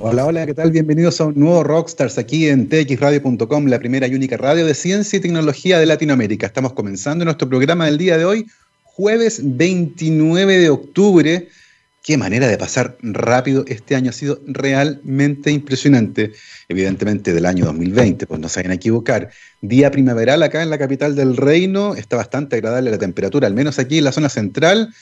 [0.00, 0.70] Hola, hola, ¿qué tal?
[0.70, 5.16] Bienvenidos a un nuevo Rockstars aquí en txradio.com, la primera y única radio de ciencia
[5.16, 6.46] y tecnología de Latinoamérica.
[6.46, 8.46] Estamos comenzando nuestro programa del día de hoy,
[8.84, 11.48] jueves 29 de octubre.
[12.04, 16.30] Qué manera de pasar rápido este año, ha sido realmente impresionante.
[16.68, 19.30] Evidentemente del año 2020, pues no se vayan a equivocar.
[19.62, 23.80] Día primaveral acá en la capital del reino, está bastante agradable la temperatura, al menos
[23.80, 24.94] aquí en la zona central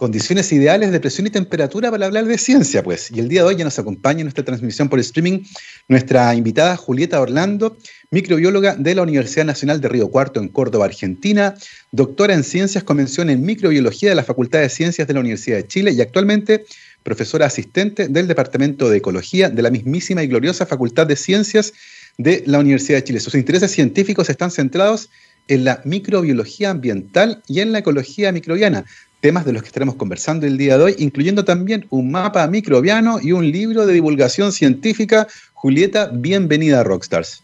[0.00, 3.10] condiciones ideales de presión y temperatura para hablar de ciencia, pues.
[3.10, 5.40] Y el día de hoy ya nos acompaña en nuestra transmisión por streaming
[5.88, 7.76] nuestra invitada Julieta Orlando,
[8.10, 11.54] microbióloga de la Universidad Nacional de Río Cuarto en Córdoba, Argentina,
[11.92, 15.68] doctora en ciencias, convención en microbiología de la Facultad de Ciencias de la Universidad de
[15.68, 16.64] Chile y actualmente
[17.02, 21.74] profesora asistente del Departamento de Ecología de la mismísima y gloriosa Facultad de Ciencias
[22.16, 23.20] de la Universidad de Chile.
[23.20, 25.10] Sus intereses científicos están centrados
[25.48, 28.84] en la microbiología ambiental y en la ecología microbiana,
[29.20, 33.18] temas de los que estaremos conversando el día de hoy, incluyendo también un mapa microbiano
[33.20, 35.26] y un libro de divulgación científica.
[35.52, 37.42] Julieta, bienvenida a Rockstars.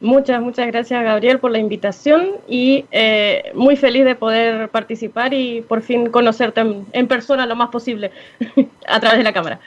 [0.00, 5.60] Muchas, muchas gracias Gabriel por la invitación y eh, muy feliz de poder participar y
[5.60, 6.62] por fin conocerte
[6.92, 8.10] en, persona lo más posible
[8.88, 9.60] a través de la cámara.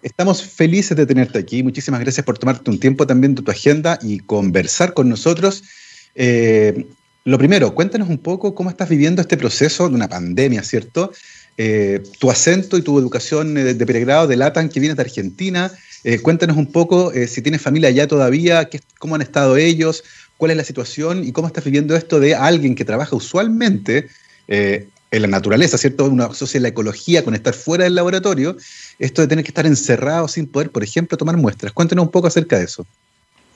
[0.00, 1.62] Estamos felices de tenerte aquí.
[1.64, 5.64] Muchísimas gracias por tomarte un tiempo también de tu agenda y conversar con nosotros.
[6.14, 6.86] Eh,
[7.24, 11.10] lo primero, cuéntanos un poco cómo estás viviendo este proceso de una pandemia, ¿cierto?
[11.56, 15.72] Eh, tu acento y tu educación de, de pregrado delatan que vienes de Argentina.
[16.02, 20.04] Eh, cuéntanos un poco eh, si tienes familia allá todavía, cómo han estado ellos,
[20.36, 24.08] cuál es la situación y cómo estás viviendo esto de alguien que trabaja usualmente
[24.46, 26.04] en la naturaleza, ¿cierto?
[26.04, 28.56] Uno asocia la ecología con estar fuera del laboratorio,
[28.98, 31.72] esto de tener que estar encerrado sin poder, por ejemplo, tomar muestras.
[31.72, 32.84] Cuéntanos un poco acerca de eso.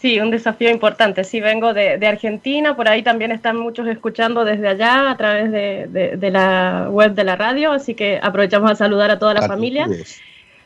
[0.01, 1.25] Sí, un desafío importante.
[1.25, 6.31] Sí, vengo de, Argentina, por ahí también están muchos escuchando desde allá a través de,
[6.31, 9.89] la web de la radio, así que aprovechamos a saludar a toda la familia.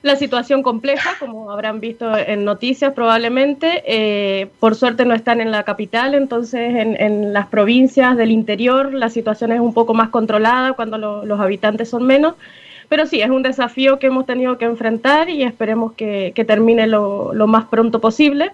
[0.02, 5.50] La situación compleja, como habrán visto en noticias probablemente, eh, por suerte no están en
[5.50, 10.74] la capital, entonces en, las provincias del interior la situación es un poco más controlada
[10.74, 12.34] cuando los habitantes son menos.
[12.90, 17.32] Pero sí, es un desafío que hemos tenido que enfrentar y esperemos que, termine lo,
[17.32, 18.50] lo más pronto posible.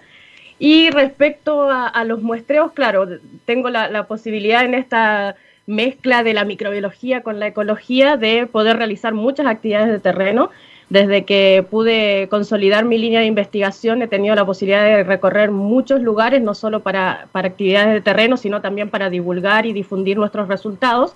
[0.59, 3.07] Y respecto a, los muestreos, claro,
[3.45, 9.13] tengo la, posibilidad en esta mezcla de la microbiología con la ecología de poder realizar
[9.13, 10.49] muchas actividades de terreno.
[10.89, 16.01] Desde que pude consolidar mi línea de investigación he tenido la posibilidad de recorrer muchos
[16.01, 20.49] lugares, no solo para, para actividades de terreno, sino también para divulgar y difundir nuestros
[20.49, 21.15] resultados.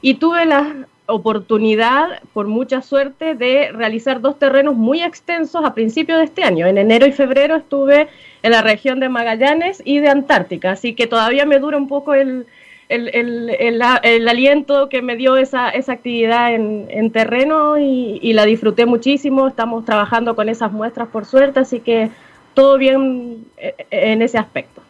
[0.00, 6.18] Y tuve la oportunidad, por mucha suerte, de realizar dos terrenos muy extensos a principios
[6.18, 6.66] de este año.
[6.66, 8.08] En enero y febrero estuve
[8.42, 12.14] en la región de Magallanes y de Antártica, así que todavía me dura un poco
[12.14, 12.46] el,
[12.88, 19.48] el, aliento que me dio esa, esa actividad en, terreno y, y, la disfruté muchísimo.
[19.48, 22.10] Estamos trabajando con esas muestras por suerte, así que
[22.54, 24.82] todo bien eh, en ese aspecto.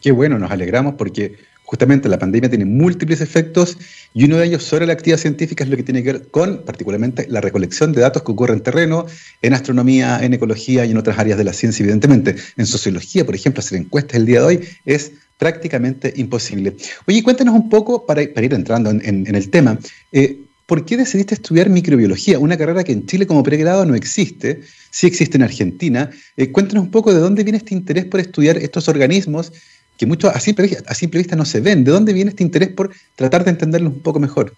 [0.00, 3.76] Qué bueno, nos alegramos porque justamente la pandemia tiene múltiples efectos
[4.12, 6.62] y uno de ellos sobre la actividad científica es lo que tiene que ver con
[6.64, 9.06] particularmente la recolección de datos que ocurre en terreno,
[9.42, 12.36] en astronomía, en ecología y en otras áreas de la ciencia, evidentemente.
[12.56, 16.76] En sociología, por ejemplo, hacer encuestas el día de hoy es prácticamente imposible.
[17.06, 19.78] Oye, cuéntanos un poco, para, ir entrando en, el tema,
[20.12, 22.38] eh, ¿por qué decidiste estudiar microbiología?
[22.38, 24.60] Una carrera que en Chile como pregrado no existe,
[24.90, 26.10] sí existe en Argentina.
[26.36, 29.52] Eh, cuéntanos un poco de dónde viene este interés por estudiar estos organismos
[29.96, 31.84] que mucho a simple, a simple vista no se ven.
[31.84, 34.52] ¿De dónde viene este interés por tratar de entenderlos un poco mejor?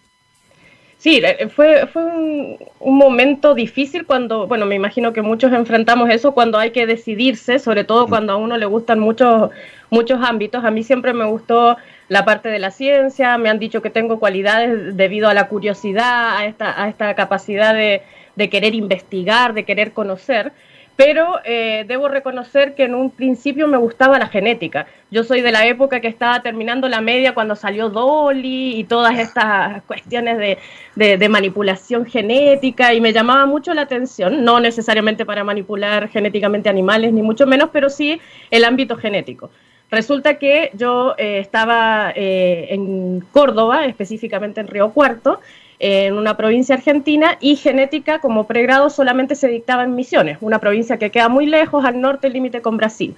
[0.98, 6.32] Sí, eh, fue, fue un, momento difícil cuando, bueno, me imagino que muchos enfrentamos eso
[6.32, 9.50] cuando hay que decidirse, sobre todo cuando a uno le gustan muchos,
[9.91, 10.64] muchos ámbitos.
[10.64, 11.76] A mí siempre me gustó
[12.08, 16.38] la parte de la ciencia, me han dicho que tengo cualidades debido a la curiosidad,
[16.38, 18.03] a esta, a esta capacidad de,
[18.36, 20.53] de querer investigar, de querer conocer
[20.97, 24.87] pero eh, debo reconocer que en un principio me gustaba la genética.
[25.11, 29.19] Yo soy de la época que estaba terminando la media cuando salió Dolly y todas
[29.19, 35.45] estas cuestiones de, de, manipulación genética y me llamaba mucho la atención, no necesariamente para
[35.45, 38.21] manipular genéticamente animales, ni mucho menos, pero sí
[38.51, 39.51] el ámbito genético.
[39.91, 45.41] Resulta que yo eh, estaba eh, en Córdoba, específicamente en Río Cuarto,
[45.78, 50.99] en una provincia argentina y genética como pregrado solamente se dictaba en Misiones, una provincia
[50.99, 53.15] que queda muy lejos al norte, límite con Brasil.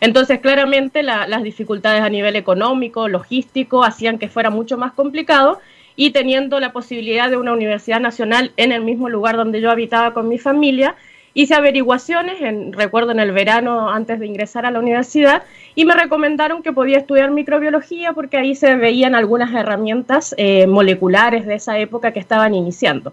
[0.00, 5.60] Entonces, claramente las dificultades a nivel económico, logístico, hacían que fuera mucho más complicado
[5.96, 10.14] y teniendo la posibilidad de una universidad nacional en el mismo lugar donde yo habitaba
[10.14, 10.94] con mi familia,
[11.42, 15.44] hice averiguaciones, en, recuerdo en el verano antes de ingresar a la universidad,
[15.76, 21.46] y me recomendaron que podía estudiar microbiología porque ahí se veían algunas herramientas eh, moleculares
[21.46, 23.12] de esa época que estaban iniciando.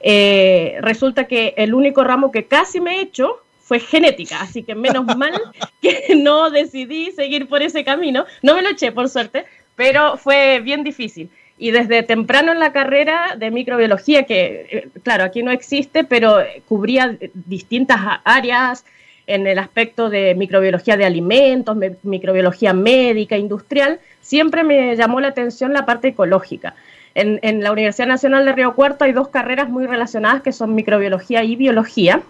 [0.00, 4.74] eh, resulta que el único ramo que casi me he hecho fue genética, así que
[4.74, 5.32] menos mal
[5.80, 8.26] que no decidí seguir por ese camino.
[8.42, 11.30] No me lo eché, por suerte, pero fue bien difícil.
[11.58, 16.38] Y desde temprano en la carrera de microbiología, que eh, claro, aquí no existe, pero
[16.68, 18.84] cubría distintas áreas
[19.26, 25.72] en el aspecto de microbiología de alimentos, microbiología médica, industrial, siempre me llamó la atención
[25.72, 26.74] la parte ecológica.
[27.14, 30.74] En, en la Universidad Nacional de Río Cuarto hay dos carreras muy relacionadas que son
[30.74, 32.22] microbiología y biología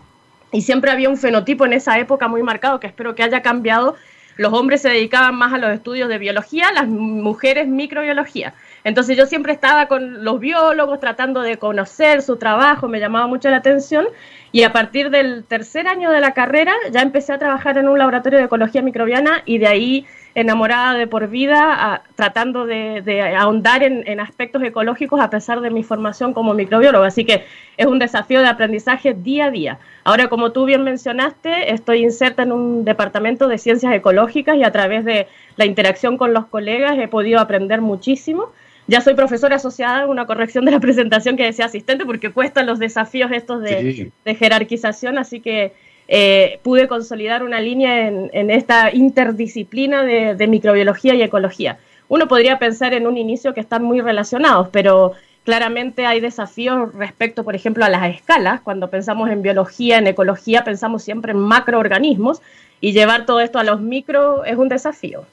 [0.53, 3.97] y siempre había un fenotipo en esa época muy marcado que espero que haya cambiado.
[4.37, 8.55] Los hombres se dedicaban más a los estudios de biología, las mujeres microbiología.
[8.87, 13.51] Entonces yo siempre estaba con los biólogos tratando de conocer su trabajo, me llamaba mucho
[13.51, 14.07] la atención
[14.53, 17.99] y a partir del tercer año de la carrera ya empecé a trabajar en un
[17.99, 20.07] laboratorio de ecología microbiana y de ahí
[20.37, 26.33] enamorada de por vida, tratando de, ahondar en, aspectos ecológicos a pesar de mi formación
[26.33, 27.05] como microbiólogo.
[27.05, 27.45] Así que
[27.77, 29.79] es un desafío de aprendizaje día a día.
[30.05, 34.71] Ahora, como tú bien mencionaste, estoy inserta en un departamento de ciencias ecológicas y a
[34.71, 38.53] través de la interacción con los colegas he podido aprender muchísimo.
[38.87, 42.79] Ya soy profesora asociada, una corrección de la presentación que decía asistente, porque cuestan los
[42.79, 45.73] desafíos estos de jerarquización, así que
[46.09, 51.79] eh, pude consolidar una línea en, esta interdisciplina de, microbiología y ecología.
[52.09, 55.13] Uno podría pensar en un inicio que están muy relacionados, pero
[55.45, 58.61] claramente hay desafíos respecto, por ejemplo, a las escalas.
[58.61, 62.41] Cuando pensamos en biología, en ecología, pensamos siempre en macroorganismos
[62.81, 65.25] y llevar todo esto a los micro es un desafío.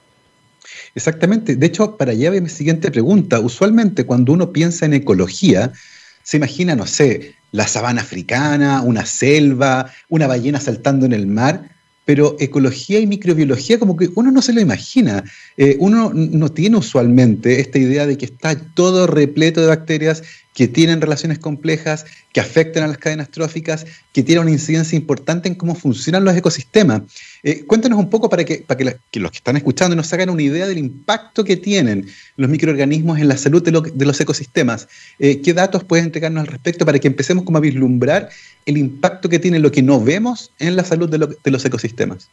[0.96, 1.56] Exactamente.
[1.56, 3.40] De hecho, para allá ve mi siguiente pregunta.
[3.40, 5.72] Usualmente cuando uno piensa en ecología,
[6.24, 11.70] se imagina, no sé, la sabana africana, una selva, una ballena saltando en el mar,
[12.06, 15.24] pero ecología y microbiología como que uno no se lo imagina.
[15.58, 20.68] Eh, uno no tiene usualmente esta idea de que está todo repleto de bacterias que
[20.68, 25.56] tienen relaciones complejas, que afectan a las cadenas tróficas, que tienen una incidencia importante en
[25.56, 27.02] cómo funcionan los ecosistemas.
[27.42, 30.42] Eh, cuéntanos un poco para, que, para que, los que están escuchando nos hagan una
[30.42, 32.08] idea del impacto que tienen
[32.38, 34.88] los microorganismos en la salud de, los ecosistemas.
[35.20, 38.30] Eh, ¿Qué datos puedes entregarnos al respecto para que empecemos como a vislumbrar
[38.66, 42.30] el impacto que tiene lo que no vemos en la salud de, los ecosistemas?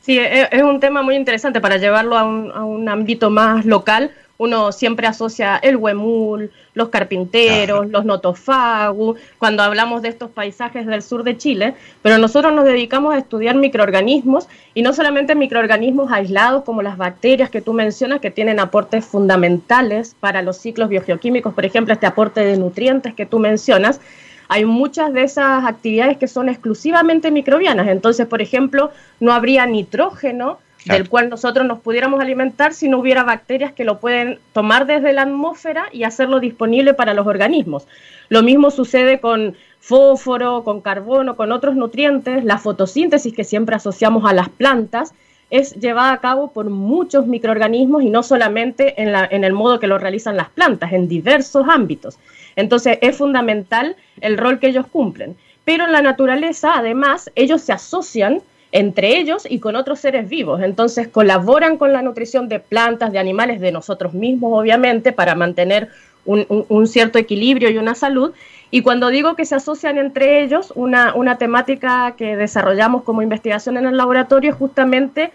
[0.00, 3.64] Sí, e, es un tema muy interesante para llevarlo a un, a un ámbito más
[3.64, 10.86] local uno siempre asocia el huemul, los carpinteros, los notofagu, cuando hablamos de estos paisajes
[10.86, 16.10] del sur de Chile, pero nosotros nos dedicamos a estudiar microorganismos y no solamente microorganismos
[16.10, 21.54] aislados como las bacterias que tú mencionas, que tienen aportes fundamentales para los ciclos biogeoquímicos,
[21.54, 24.00] por ejemplo, este aporte de nutrientes que tú mencionas,
[24.48, 27.88] hay muchas de esas actividades que son exclusivamente microbianas.
[27.88, 28.90] Entonces, por ejemplo,
[29.20, 34.00] no habría nitrógeno del cual nosotros nos pudiéramos alimentar si no hubiera bacterias que lo
[34.00, 37.86] pueden tomar desde la atmósfera y hacerlo disponible para los organismos.
[38.28, 42.44] Lo mismo sucede con fósforo, con carbono, con otros nutrientes.
[42.44, 45.14] La fotosíntesis que siempre asociamos a las plantas
[45.50, 49.86] es llevada a cabo por muchos microorganismos y no solamente en, en el modo que
[49.86, 52.18] lo realizan las plantas, en diversos ámbitos.
[52.56, 55.36] Entonces es fundamental el rol que ellos cumplen.
[55.64, 58.42] Pero en la naturaleza, además, ellos se asocian
[58.74, 60.60] entre ellos y con otros seres vivos.
[60.60, 65.90] Entonces colaboran con la nutrición de plantas, de animales, de nosotros mismos, obviamente, para mantener
[66.24, 68.32] un, cierto equilibrio y una salud.
[68.72, 73.76] Y cuando digo que se asocian entre ellos, una, una temática que desarrollamos como investigación
[73.76, 75.30] en el laboratorio es justamente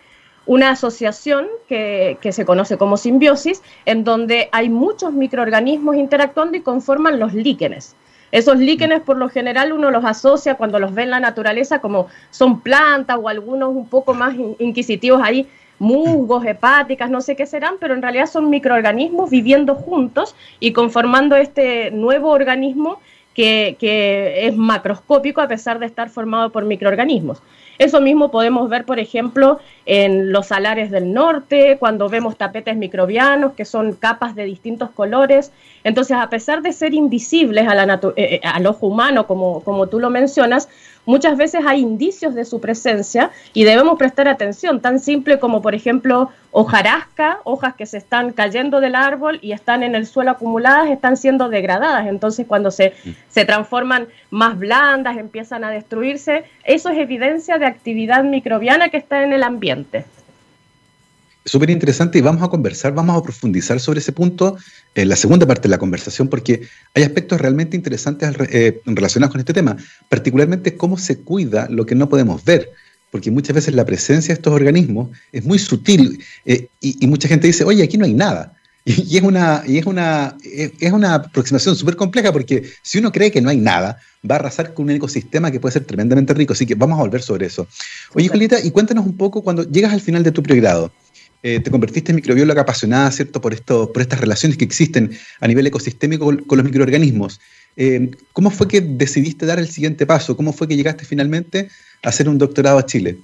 [0.45, 6.61] una asociación que, que, se conoce como simbiosis, en donde hay muchos microorganismos interactuando y
[6.61, 7.95] conforman los líquenes.
[8.31, 12.07] Esos líquenes por lo general uno los asocia cuando los ve en la naturaleza como
[12.29, 15.47] son plantas o algunos un poco más inquisitivos ahí,
[15.79, 21.35] musgos, hepáticas, no sé qué serán, pero en realidad son microorganismos viviendo juntos y conformando
[21.35, 22.99] este nuevo organismo
[23.33, 27.41] que, que es macroscópico a pesar de estar formado por microorganismos.
[27.79, 33.53] Eso mismo podemos ver, por ejemplo, en los salares del norte, cuando vemos tapetes microbianos,
[33.53, 35.53] que son capas de distintos colores.
[35.85, 39.87] Entonces, a pesar de ser invisibles a la eh, eh, al ojo humano, como, como
[39.87, 40.67] tú lo mencionas,
[41.09, 45.73] muchas veces hay indicios de su presencia y debemos prestar atención, tan simple como por
[45.73, 50.89] ejemplo hojarasca, hojas que se están cayendo del árbol y están en el suelo acumuladas,
[50.89, 53.09] están siendo degradadas, entonces cuando se, mm.
[53.27, 59.23] se transforman más blandas, empiezan a destruirse, eso es evidencia de actividad microbiana que está
[59.23, 60.05] en el ambiente.
[61.49, 64.55] Súper interesante y vamos a conversar, vamos a profundizar sobre ese punto
[64.93, 66.61] en la segunda parte de la conversación porque
[66.93, 69.75] hay aspectos realmente interesantes eh, relacionados con este tema,
[70.09, 72.69] particularmente cómo se cuida lo que no podemos ver,
[73.09, 77.47] porque muchas veces la presencia de estos organismos es muy sutil eh, y, mucha gente
[77.47, 78.53] dice, oye, aquí no hay nada.
[78.85, 83.31] Y, es una, y es una, es una aproximación súper compleja porque si uno cree
[83.31, 86.53] que no hay nada, va a arrasar con un ecosistema que puede ser tremendamente rico.
[86.53, 87.67] Así que vamos a volver sobre eso.
[88.13, 90.91] Oye, Julieta, y cuéntanos un poco cuando llegas al final de tu pregrado.
[91.41, 95.65] Eh, te convertiste en microbióloga apasionada, ¿cierto?, por, por estas relaciones que existen a nivel
[95.67, 97.39] ecosistémico con, los microorganismos.
[97.77, 100.35] Eh, ¿Cómo fue que decidiste dar el siguiente paso?
[100.35, 101.69] ¿Cómo fue que llegaste finalmente
[102.03, 103.17] a hacer un doctorado a Chile?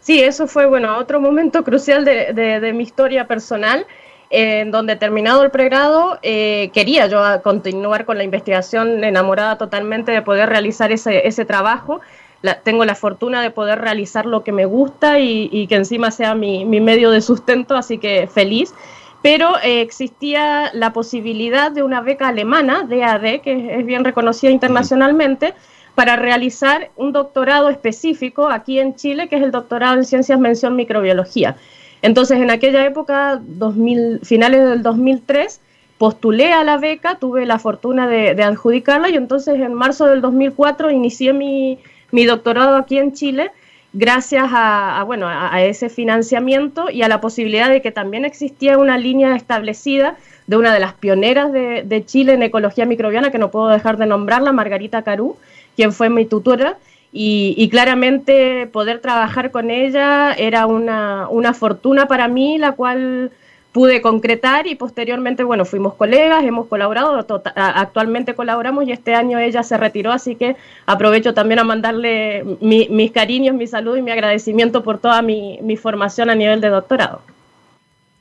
[0.00, 3.86] Sí, eso fue, bueno, otro momento crucial de, mi historia personal,
[4.28, 10.20] en donde terminado el pregrado, eh, quería yo continuar con la investigación, enamorada totalmente de
[10.20, 12.02] poder realizar ese trabajo
[12.62, 16.64] tengo la fortuna de poder realizar lo que me gusta y, que encima sea mi,
[16.64, 18.74] medio de sustento, así que feliz.
[19.22, 25.54] Pero eh, existía la posibilidad de una beca alemana, DAD, que es bien reconocida internacionalmente,
[25.94, 30.76] para realizar un doctorado específico aquí en Chile, que es el doctorado en Ciencias Mención
[30.76, 31.56] Microbiología.
[32.02, 35.60] Entonces, en aquella época, 2000, finales del 2003,
[35.96, 40.20] postulé a la beca, tuve la fortuna de, de adjudicarla y entonces en marzo del
[40.20, 41.78] 2004 inicié mi,
[42.10, 43.50] mi doctorado aquí en Chile
[43.94, 48.98] gracias a, bueno, a, ese financiamiento y a la posibilidad de que también existía una
[48.98, 53.68] línea establecida de una de las pioneras de, Chile en ecología microbiana, que no puedo
[53.68, 55.36] dejar de nombrarla, Margarita Carú,
[55.76, 56.76] quien fue mi tutora,
[57.12, 63.30] y, claramente poder trabajar con ella era una, una fortuna para mí, la cual
[63.74, 67.26] pude concretar y posteriormente, bueno, fuimos colegas, hemos colaborado,
[67.56, 70.54] actualmente colaboramos y este año ella se retiró, así que
[70.86, 76.30] aprovecho también a mandarle mis cariños, mi salud y mi agradecimiento por toda mi, formación
[76.30, 77.20] a nivel de doctorado.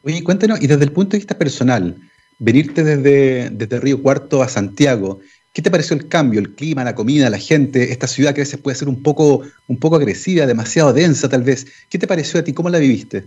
[0.02, 1.98] Oye, cuéntenos, y desde el punto de vista personal,
[2.40, 5.20] venirte desde, desde Río Cuarto a Santiago,
[5.54, 8.46] ¿Qué te pareció el cambio, el clima, la comida, la gente, esta ciudad que a
[8.46, 11.68] veces puede ser un poco, un poco agresiva, demasiado densa tal vez?
[11.92, 12.54] ¿Qué te pareció a ti?
[12.54, 13.26] ¿Cómo la viviste?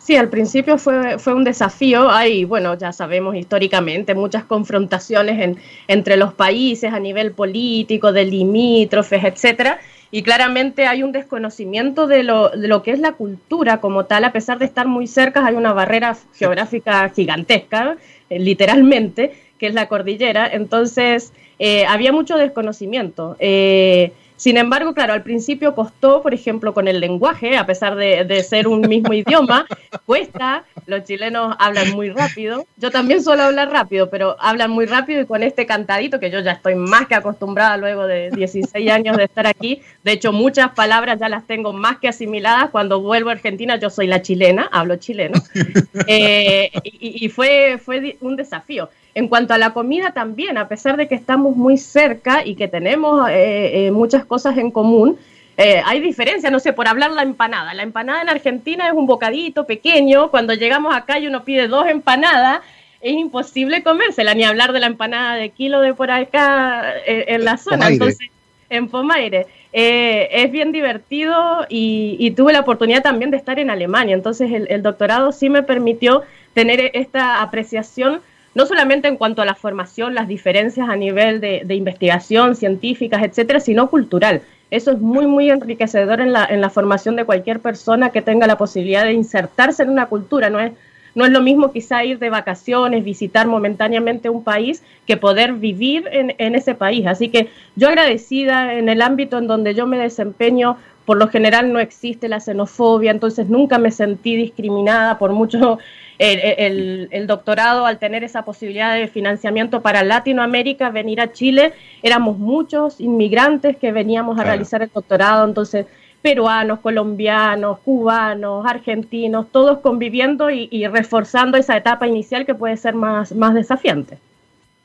[0.00, 2.10] Sí, al principio fue, fue un desafío.
[2.10, 8.24] Hay, bueno, ya sabemos históricamente, muchas confrontaciones en, entre los países a nivel político, de
[8.24, 9.78] limítrofes, etcétera.
[10.10, 14.24] Y claramente hay un desconocimiento de lo, de lo que es la cultura como tal,
[14.24, 17.98] a pesar de estar muy cerca, hay una barrera geográfica gigantesca,
[18.30, 20.48] eh, literalmente, que es la cordillera.
[20.50, 23.36] Entonces, eh, había mucho desconocimiento.
[23.38, 28.42] Eh, sin embargo, claro, al principio costó, por ejemplo, con el lenguaje, a pesar de,
[28.42, 29.66] ser un mismo idioma,
[30.06, 35.20] cuesta, los chilenos hablan muy rápido, yo también suelo hablar rápido, pero hablan muy rápido
[35.20, 39.18] y con este cantadito, que yo ya estoy más que acostumbrada luego de 16 años
[39.18, 43.28] de estar aquí, de hecho muchas palabras ya las tengo más que asimiladas, cuando vuelvo
[43.28, 45.38] a Argentina yo soy la chilena, hablo chileno,
[46.06, 48.88] eh, y, y fue, fue un desafío.
[49.14, 52.68] En cuanto a la comida también, a pesar de que estamos muy cerca y que
[52.68, 55.18] tenemos eh, eh, muchas cosas en común,
[55.56, 57.74] eh, hay diferencia, no sé, por hablar la empanada.
[57.74, 61.86] La empanada en Argentina es un bocadito pequeño, cuando llegamos acá y uno pide dos
[61.88, 62.60] empanadas,
[63.00, 67.56] es imposible comérsela, ni hablar de la empanada de kilo de por acá en la
[67.56, 67.88] zona.
[67.88, 68.28] Entonces,
[68.68, 69.46] en Pomaire.
[69.72, 74.14] es bien divertido y, tuve la oportunidad también de estar en Alemania.
[74.14, 76.22] Entonces el, el doctorado sí me permitió
[76.54, 78.20] tener esta apreciación
[78.54, 83.60] no solamente en cuanto a la formación, las diferencias a nivel de, investigación, científicas, etcétera,
[83.60, 84.42] sino cultural.
[84.70, 88.46] Eso es muy, muy enriquecedor en la, en la formación de cualquier persona que tenga
[88.46, 90.50] la posibilidad de insertarse en una cultura.
[90.50, 90.72] No es,
[91.14, 96.08] no es lo mismo quizá ir de vacaciones, visitar momentáneamente un país, que poder vivir
[96.12, 97.06] en, en ese país.
[97.06, 100.76] Así que yo agradecida en el ámbito en donde yo me desempeño
[101.10, 105.80] por lo general no existe la xenofobia, entonces nunca me sentí discriminada por mucho
[106.18, 111.72] el, doctorado, al tener esa posibilidad de financiamiento para Latinoamérica, venir a Chile,
[112.04, 115.86] éramos muchos inmigrantes que veníamos a realizar el doctorado, entonces
[116.22, 123.34] peruanos, colombianos, cubanos, argentinos, todos conviviendo y, reforzando esa etapa inicial que puede ser más,
[123.34, 124.16] más desafiante.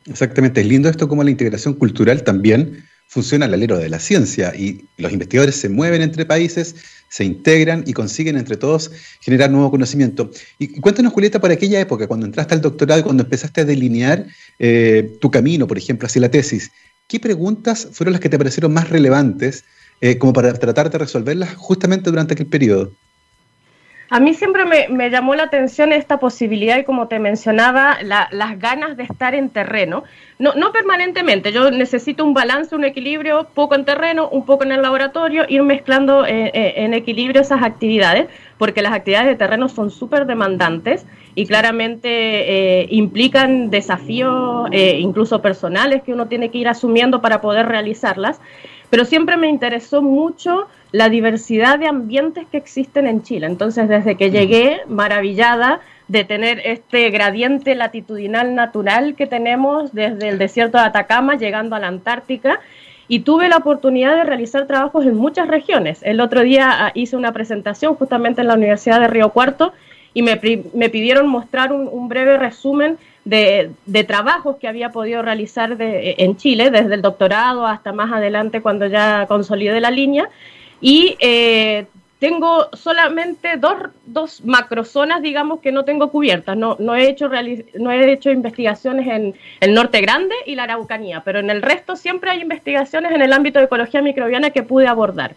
[0.08, 4.54] Exactamente, es lindo esto como la integración cultural también funciona al alero de la ciencia
[4.56, 6.76] y los investigadores se mueven entre países,
[7.10, 10.32] se integran y consiguen entre todos generar nuevo conocimiento.
[10.60, 14.26] Y, cuéntanos, Julieta, para aquella época, cuando entraste al doctorado y cuando empezaste a delinear
[14.60, 16.72] eh, tu camino, por ejemplo, hacia la tesis,
[17.08, 19.64] ¿qué preguntas fueron las que te parecieron más relevantes
[20.02, 22.92] eh, como para tratar de resolverlas justamente durante aquel periodo?
[24.10, 28.98] A mí siempre me, llamó la atención esta posibilidad y como te mencionaba, las ganas
[28.98, 30.04] de estar en terreno.
[30.38, 34.74] No, no permanentemente, yo necesito un balance, un equilibrio, poco en terreno, un poco en
[34.74, 38.28] el laboratorio, ir mezclando eh, eh, en equilibrio esas actividades,
[38.60, 46.04] porque las actividades de terreno son súper demandantes y claramente eh, implican desafíos incluso personales
[46.04, 48.40] que uno tiene que ir asumiendo para poder realizarlas.
[48.90, 53.48] pero siempre me interesó mucho la diversidad de ambientes que existen en Chile.
[53.48, 60.38] Entonces, desde que llegué, maravillada de tener este gradiente latitudinal natural que tenemos desde el
[60.38, 62.62] desierto de Atacama llegando a la Antártica
[63.10, 66.00] y tuve la oportunidad de realizar trabajos en muchas regiones.
[66.02, 69.74] El otro día ah, hice una presentación justamente en la Universidad de Río Cuarto
[70.14, 73.74] y me, pidieron mostrar un, breve resumen de,
[74.08, 79.26] trabajos que había podido realizar en Chile, desde el doctorado hasta más adelante cuando ya
[79.28, 80.30] consolidé la línea.
[80.82, 81.86] Y eh,
[82.20, 86.58] tengo solamente dos, dos macrozonas, digamos, que no tengo cubiertas.
[86.58, 87.30] No, no, he hecho
[87.76, 91.96] no he hecho investigaciones en el norte grande y la Araucanía, pero en el resto
[91.96, 95.36] siempre hay investigaciones en el ámbito de ecología microbiana que pude abordar.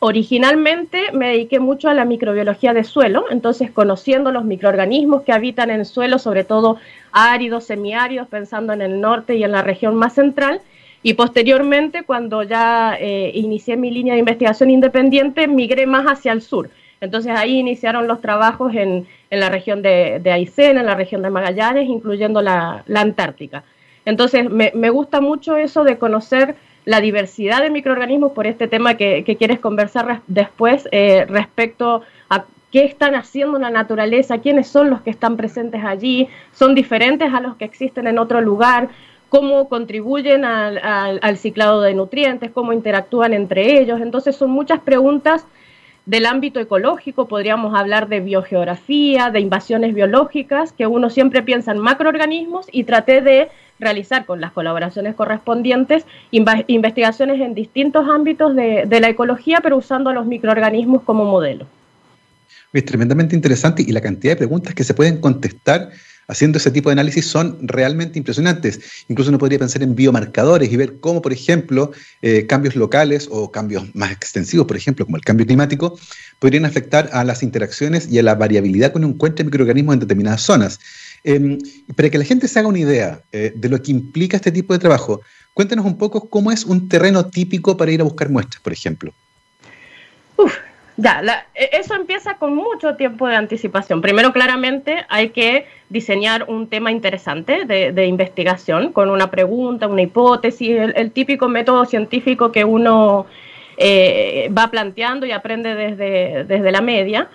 [0.00, 5.70] Originalmente me dediqué mucho a la microbiología de suelo, entonces conociendo los microorganismos que habitan
[5.70, 6.78] en suelo, sobre todo
[7.10, 10.60] áridos, semiáridos, pensando en el norte y en la región más central,
[11.02, 16.42] y posteriormente, cuando ya eh, inicié mi línea de investigación independiente, migré más hacia el
[16.42, 16.70] sur.
[17.00, 21.22] Entonces ahí iniciaron los trabajos en, en la región de, de, Aysén, en la región
[21.22, 23.62] de Magallanes, incluyendo la, la Antártica.
[24.04, 28.94] Entonces me, me, gusta mucho eso de conocer la diversidad de microorganismos por este tema
[28.94, 34.90] que, que quieres conversar después eh, respecto a qué están haciendo la naturaleza, quiénes son
[34.90, 38.88] los que están presentes allí, son diferentes a los que existen en otro lugar,
[39.28, 44.00] cómo contribuyen al, ciclado de nutrientes, cómo interactúan entre ellos.
[44.00, 45.44] Entonces son muchas preguntas
[46.06, 51.78] del ámbito ecológico, podríamos hablar de biogeografía, de invasiones biológicas, que uno siempre piensa en
[51.78, 59.00] macroorganismos y traté de realizar con las colaboraciones correspondientes investigaciones en distintos ámbitos de, de
[59.00, 61.66] la ecología, pero usando a los microorganismos como modelo.
[62.72, 65.90] Es tremendamente interesante y la cantidad de preguntas que se pueden contestar
[66.28, 68.80] haciendo ese tipo de análisis son realmente impresionantes.
[69.08, 71.90] Incluso uno podría pensar en biomarcadores y ver cómo, por ejemplo,
[72.22, 75.98] eh, cambios locales o cambios más extensivos, por ejemplo, como el cambio climático,
[76.38, 80.00] podrían afectar a las interacciones y a la variabilidad que uno encuentra en microorganismos en
[80.00, 80.78] determinadas zonas.
[81.24, 81.58] Eh,
[81.96, 84.72] para que la gente se haga una idea eh, de lo que implica este tipo
[84.74, 85.22] de trabajo,
[85.54, 89.12] cuéntanos un poco cómo es un terreno típico para ir a buscar muestras, por ejemplo.
[90.98, 94.00] Ya, e, eso empieza con mucho tiempo de anticipación.
[94.02, 100.76] Primero, claramente, hay que diseñar un tema interesante de, investigación con una pregunta, una hipótesis,
[100.94, 103.26] el, típico método científico que uno
[103.76, 107.28] eh, va planteando y aprende desde, desde la media.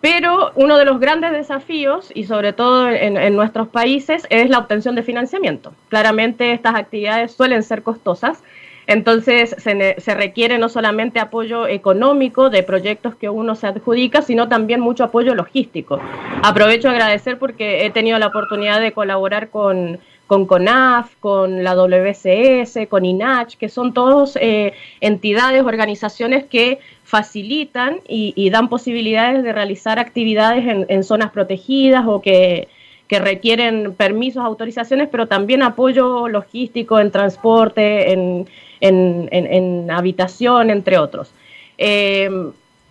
[0.00, 4.94] Pero uno de los grandes desafíos, y sobre todo en, nuestros países, es la obtención
[4.94, 5.72] de financiamiento.
[5.88, 8.44] Claramente estas actividades suelen ser costosas
[8.88, 14.80] entonces se, requiere no solamente apoyo económico de proyectos que uno se adjudica, sino también
[14.80, 16.00] mucho apoyo logístico.
[16.42, 21.74] Aprovecho a agradecer porque he tenido la oportunidad de colaborar con, con CONAF, con la
[21.74, 24.72] WCS, con INACH, que son todos eh,
[25.02, 32.68] entidades, organizaciones que facilitan y, dan posibilidades de realizar actividades en, zonas protegidas o que,
[33.08, 38.46] que, requieren permisos, autorizaciones, pero también apoyo logístico en transporte, en,
[38.80, 41.32] en, habitación, entre otros.
[41.78, 42.30] Eh,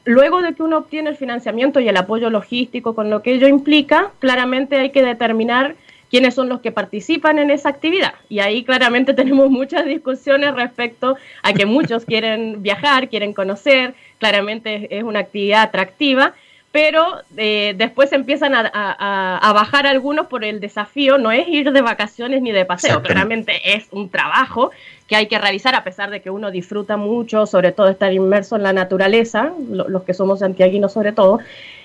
[0.06, 3.48] luego de que uno obtiene el financiamiento y el apoyo logístico con lo que ello
[3.48, 5.76] implica, claramente hay que determinar
[6.10, 8.14] quiénes son los que participan en esa actividad.
[8.30, 14.98] Y ahí claramente tenemos muchas discusiones respecto a que muchos quieren viajar, quieren conocer, claramente
[14.98, 16.34] es una actividad atractiva,
[16.78, 22.44] pero eh, después empiezan a, bajar algunos por el desafío, no es ir de vacaciones
[22.44, 24.70] ni de paseo, claramente es un trabajo
[25.08, 28.58] que hay que realizar a pesar de que uno disfruta mucho, sobre todo estar inmerso
[28.58, 31.40] en la naturaleza, los que somos santiaguinos sobre todo,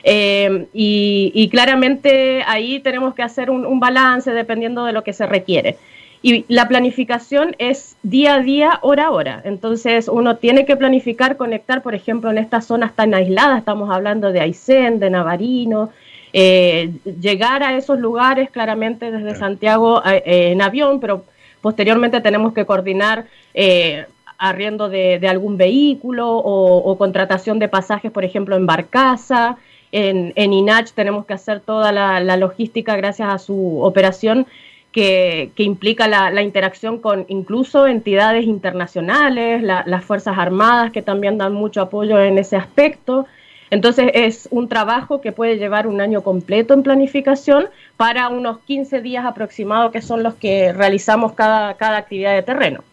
[0.05, 5.79] eh, y, claramente ahí tenemos que hacer un, balance dependiendo de lo que se requiere.
[6.23, 9.43] Y la planificación es día a día, hora a hora.
[9.45, 14.31] Entonces uno tiene que planificar, conectar, por ejemplo, en estas zonas tan aisladas, estamos hablando
[14.31, 15.91] de Aysén, de Navarino,
[16.33, 21.25] eh, llegar a esos lugares claramente desde Santiago eh, en avión, pero
[21.63, 24.05] Posteriormente tenemos que coordinar eh,
[24.37, 29.57] arriendo de, algún vehículo o, contratación de pasajes, por ejemplo, en Barcaza.
[29.93, 34.47] En, en INACH tenemos que hacer toda la, logística gracias a su operación
[34.93, 41.81] que, implica la, interacción con incluso entidades internacionales, las Fuerzas Armadas que también dan mucho
[41.81, 43.27] apoyo en ese aspecto.
[43.71, 49.01] Entonces es un trabajo que puede llevar un año completo en planificación para unos 15
[49.01, 52.85] días aproximados que son los que realizamos cada, cada actividad de terreno.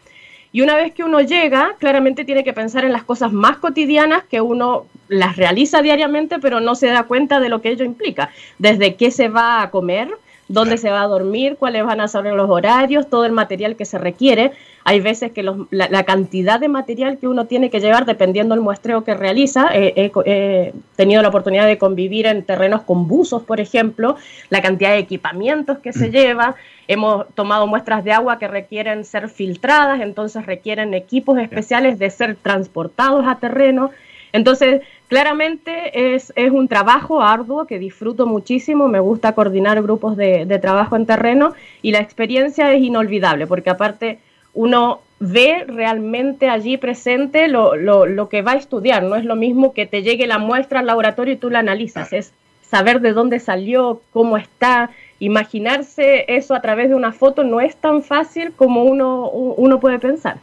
[0.51, 4.23] Y una vez que uno llega, claramente tiene que pensar en las cosas más cotidianas
[4.23, 8.31] que uno las realiza diariamente, pero no se da cuenta de lo que ello implica.
[8.57, 10.09] Desde qué se va a comer,
[10.49, 13.85] dónde se va a dormir, cuáles van a ser los horarios, todo el material que
[13.85, 14.51] se requiere,
[14.83, 19.03] hay veces que la, cantidad de material que uno tiene que llevar, dependiendo del muestreo
[19.03, 24.15] que realiza, he tenido la oportunidad de convivir en terrenos con buzos, por ejemplo,
[24.49, 26.12] la cantidad de equipamientos que se mm.
[26.12, 26.55] lleva,
[26.88, 32.35] hemos tomado muestras de agua que requieren ser filtradas, entonces requieren equipos especiales de ser
[32.35, 33.91] transportados a terreno.
[34.31, 40.95] Entonces, claramente es, un trabajo arduo que disfruto muchísimo, me gusta coordinar grupos de, trabajo
[40.95, 44.19] en terreno y la experiencia es inolvidable, porque aparte
[44.53, 49.73] uno ve realmente allí presente lo, lo, que va a estudiar, no es lo mismo
[49.73, 53.39] que te llegue la muestra al laboratorio y tú la analizas, es saber de dónde
[53.39, 58.83] salió, cómo está, imaginarse eso a través de una foto no es tan fácil como
[58.83, 60.37] uno, uno puede pensar.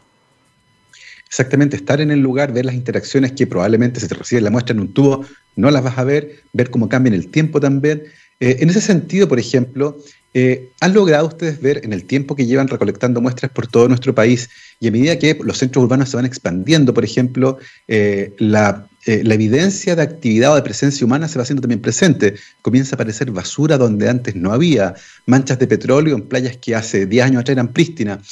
[1.28, 4.74] Exactamente, estar en el lugar, ver las interacciones que probablemente se te recibe la muestra
[4.74, 5.24] en un tubo,
[5.56, 8.04] no las vas a ver, ver cómo cambia en el tiempo también.
[8.38, 9.98] Eh, en ese sentido, por ejemplo,
[10.34, 14.14] eh, ¿han logrado ustedes ver en el tiempo que llevan recolectando muestras por todo nuestro
[14.14, 17.58] país y a medida que los centros urbanos se van expandiendo, por ejemplo,
[17.88, 22.34] eh, la, la, evidencia de actividad o de presencia humana se va haciendo también presente?
[22.62, 24.94] Comienza a aparecer basura donde antes no había,
[25.26, 28.26] manchas de petróleo en playas que hace 10 años atrás eran prístinas.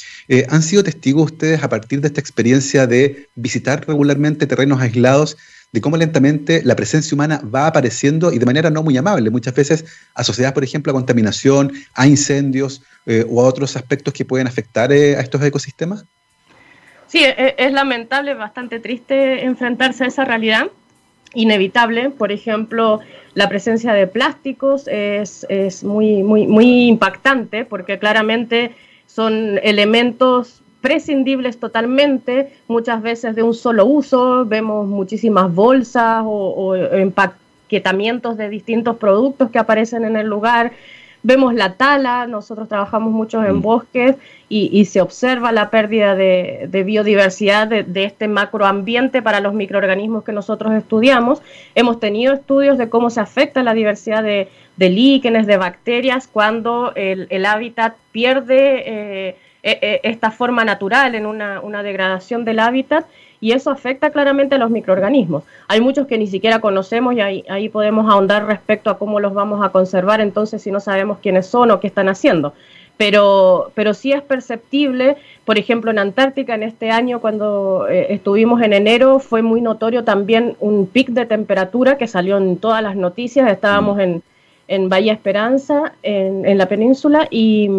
[0.49, 5.37] ¿Han sido testigos ustedes a partir de esta experiencia de visitar regularmente terrenos aislados
[5.75, 9.53] de cómo lentamente la presencia humana va apareciendo y de manera no muy amable, muchas
[9.53, 9.83] veces
[10.13, 14.93] asociada, por ejemplo, a contaminación, a incendios eh, o a otros aspectos que pueden afectar
[14.93, 16.05] eh, a estos ecosistemas?
[17.15, 20.67] Sí, e, es, lamentable, bastante triste enfrentarse a esa realidad
[21.33, 22.09] inevitable.
[22.09, 22.99] Por ejemplo,
[23.35, 28.75] la presencia de plásticos es, es, muy, muy, muy impactante porque claramente
[29.07, 38.35] son elementos prescindibles totalmente, muchas veces de un solo uso, vemos muchísimas bolsas o, empaquetamientos
[38.35, 40.73] de distintos productos que aparecen en el lugar,
[41.25, 43.61] vemos la tala, nosotros trabajamos mucho en mm.
[43.61, 44.15] bosques
[44.47, 50.73] y, se observa la pérdida de, biodiversidad de, este macroambiente para los microorganismos que nosotros
[50.73, 51.41] estudiamos.
[51.73, 57.45] Hemos tenido estudios de cómo se afecta la diversidad de, líquenes, de bacterias, cuando el,
[57.45, 58.83] hábitat pierde...
[58.85, 59.35] Eh,
[59.67, 63.07] e, e, esta forma natural en una, degradación del hábitat
[63.45, 65.43] y eso afecta claramente a los microorganismos.
[65.67, 69.63] Hay muchos que ni siquiera conocemos y ahí, podemos ahondar respecto a cómo los vamos
[69.63, 72.53] a conservar entonces si no sabemos quiénes son o qué están haciendo.
[72.97, 78.63] Pero, pero sí es perceptible, por ejemplo, en Antártica en este año cuando eh, estuvimos
[78.63, 82.95] en enero fue muy notorio también un pic de temperatura que salió en todas las
[82.95, 84.23] noticias, estábamos en,
[84.67, 87.69] en Bahía Esperanza, en, en la península, y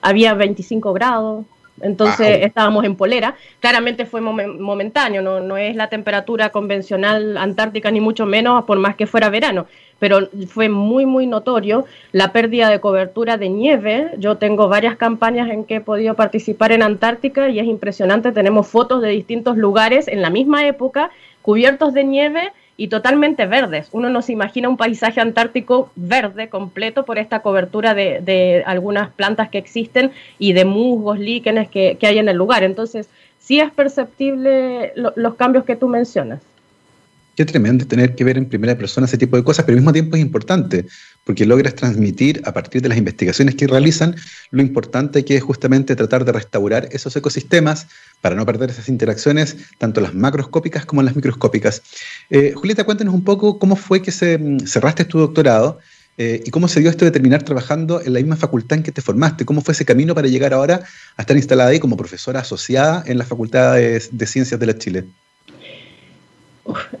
[0.00, 1.44] había 25 grados,
[1.80, 3.34] entonces estábamos en polera.
[3.60, 8.96] Claramente fue momentáneo, no, no es la temperatura convencional antártica ni mucho menos, por más
[8.96, 9.66] que fuera verano,
[9.98, 14.10] pero fue muy, muy notorio la pérdida de cobertura de nieve.
[14.18, 18.66] Yo tengo varias campañas en que he podido participar en Antártica y es impresionante, tenemos
[18.66, 23.88] fotos de distintos lugares en la misma época cubiertos de nieve y totalmente verdes.
[23.92, 29.50] Uno no se imagina un paisaje antártico verde completo por esta cobertura de, algunas plantas
[29.50, 32.62] que existen y de musgos, líquenes que, hay en el lugar.
[32.64, 33.08] Entonces,
[33.38, 36.40] sí es perceptible los cambios que tú mencionas.
[37.34, 39.92] Qué tremendo tener que ver en primera persona ese tipo de cosas, pero al mismo
[39.92, 40.84] tiempo es importante,
[41.24, 44.16] porque logras transmitir a partir de las investigaciones que realizan
[44.50, 47.86] lo importante que es justamente tratar de restaurar esos ecosistemas
[48.20, 51.82] para no perder esas interacciones, tanto las macroscópicas como las microscópicas.
[52.28, 55.78] Eh, Julieta, cuéntanos un poco cómo fue que mm, cerraste tu doctorado
[56.18, 58.92] eh, y cómo se dio esto de terminar trabajando en la misma facultad en que
[58.92, 59.46] te formaste.
[59.46, 60.82] ¿Cómo fue ese camino para llegar ahora
[61.16, 64.76] a estar instalada ahí como profesora asociada en la Facultad de, de Ciencias de la
[64.76, 65.06] Chile?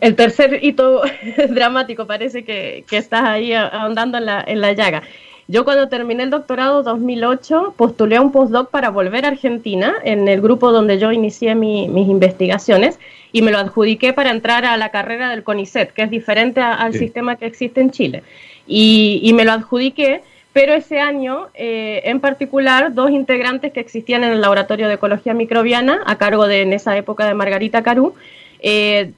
[0.00, 1.02] El tercer hito
[1.50, 5.02] dramático, parece que, estás ahí ahondando en la, en la llaga.
[5.48, 10.28] Yo cuando terminé el doctorado 2008 postulé a un postdoc para volver a Argentina en
[10.28, 12.98] el grupo donde yo inicié mis investigaciones
[13.32, 16.94] y me lo adjudiqué para entrar a la carrera del CONICET, que es diferente al
[16.94, 18.22] sistema que existe en Chile.
[18.66, 24.32] Y, me lo adjudiqué, pero ese año eh, en particular dos integrantes que existían en
[24.32, 28.14] el Laboratorio de Ecología Microbiana a cargo de en esa época de Margarita Carú,
[28.60, 29.12] eh,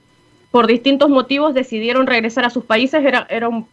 [0.54, 3.66] por distintos motivos decidieron regresar a sus países, era, era un,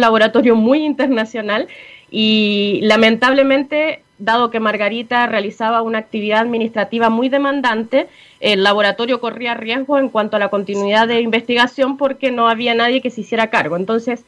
[0.00, 1.66] laboratorio muy internacional
[2.12, 8.06] y lamentablemente, dado que Margarita realizaba una actividad administrativa muy demandante,
[8.38, 13.00] el laboratorio corría riesgo en cuanto a la continuidad de investigación porque no había nadie
[13.00, 13.76] que se hiciera cargo.
[13.76, 14.24] Entonces,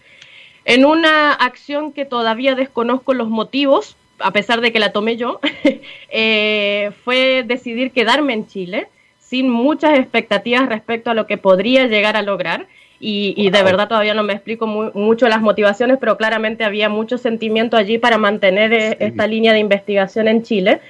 [0.65, 5.39] en una acción que todavía desconozco los motivos, a pesar de que la tomé yo,
[6.11, 8.89] eh, fue decidir quedarme en Chile
[9.31, 12.67] sin muchas expectativas respecto a lo que podría llegar a lograr.
[13.03, 17.79] Y, de verdad todavía no me explico mucho las motivaciones, pero claramente había mucho sentimiento
[17.79, 20.81] allí para mantener eh, esta línea de investigación en Chile.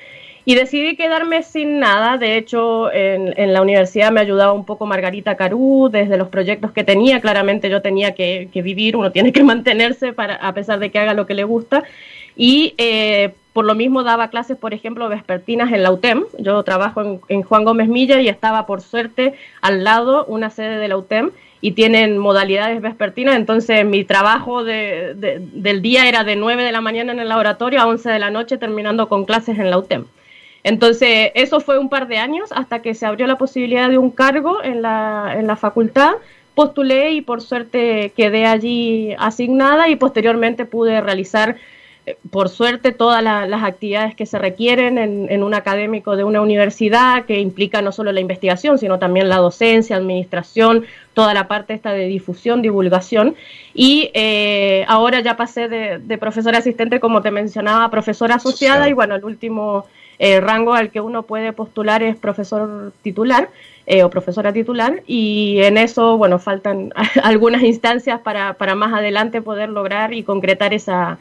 [0.44, 2.16] Y decidí quedarme sin nada.
[2.16, 6.82] De hecho, en, la universidad me ayudaba un poco Margarita Carú, desde los proyectos que
[6.82, 7.20] tenía.
[7.20, 11.12] Claramente yo tenía que, vivir, uno tiene que mantenerse para, a pesar de que haga
[11.14, 11.84] lo que le gusta.
[12.36, 16.24] Y eh, por lo mismo daba clases, por ejemplo, vespertinas en la UTEM.
[16.38, 20.88] Yo trabajo en, Juan Gómez Milla y estaba, por suerte, al lado una sede de
[20.88, 23.36] la UTEM y tienen modalidades vespertinas.
[23.36, 27.86] Entonces, mi trabajo del día era de 9 de la mañana en el laboratorio a
[27.86, 30.04] 11 de la noche, terminando con clases en la UTEM.
[30.62, 34.10] Entonces, eso fue un par de años hasta que se abrió la posibilidad de un
[34.10, 36.12] cargo en la, en la facultad.
[36.54, 41.56] Postulé y por suerte quedé allí asignada y posteriormente pude realizar
[42.30, 47.40] por suerte, todas las actividades que se requieren en, un académico de una universidad, que
[47.40, 52.06] implica no solo la investigación, sino también la docencia, administración, toda la parte esta de
[52.06, 53.34] difusión, divulgación.
[53.74, 58.92] Y eh, ahora ya pasé de, profesora asistente, como te mencionaba, a profesora asociada, y
[58.92, 59.86] bueno, el último
[60.18, 63.48] eh, rango al que uno puede postular es profesor titular.
[64.04, 66.92] o profesora titular y en eso, bueno, faltan
[67.24, 71.18] algunas instancias para, para más adelante poder lograr y concretar esa,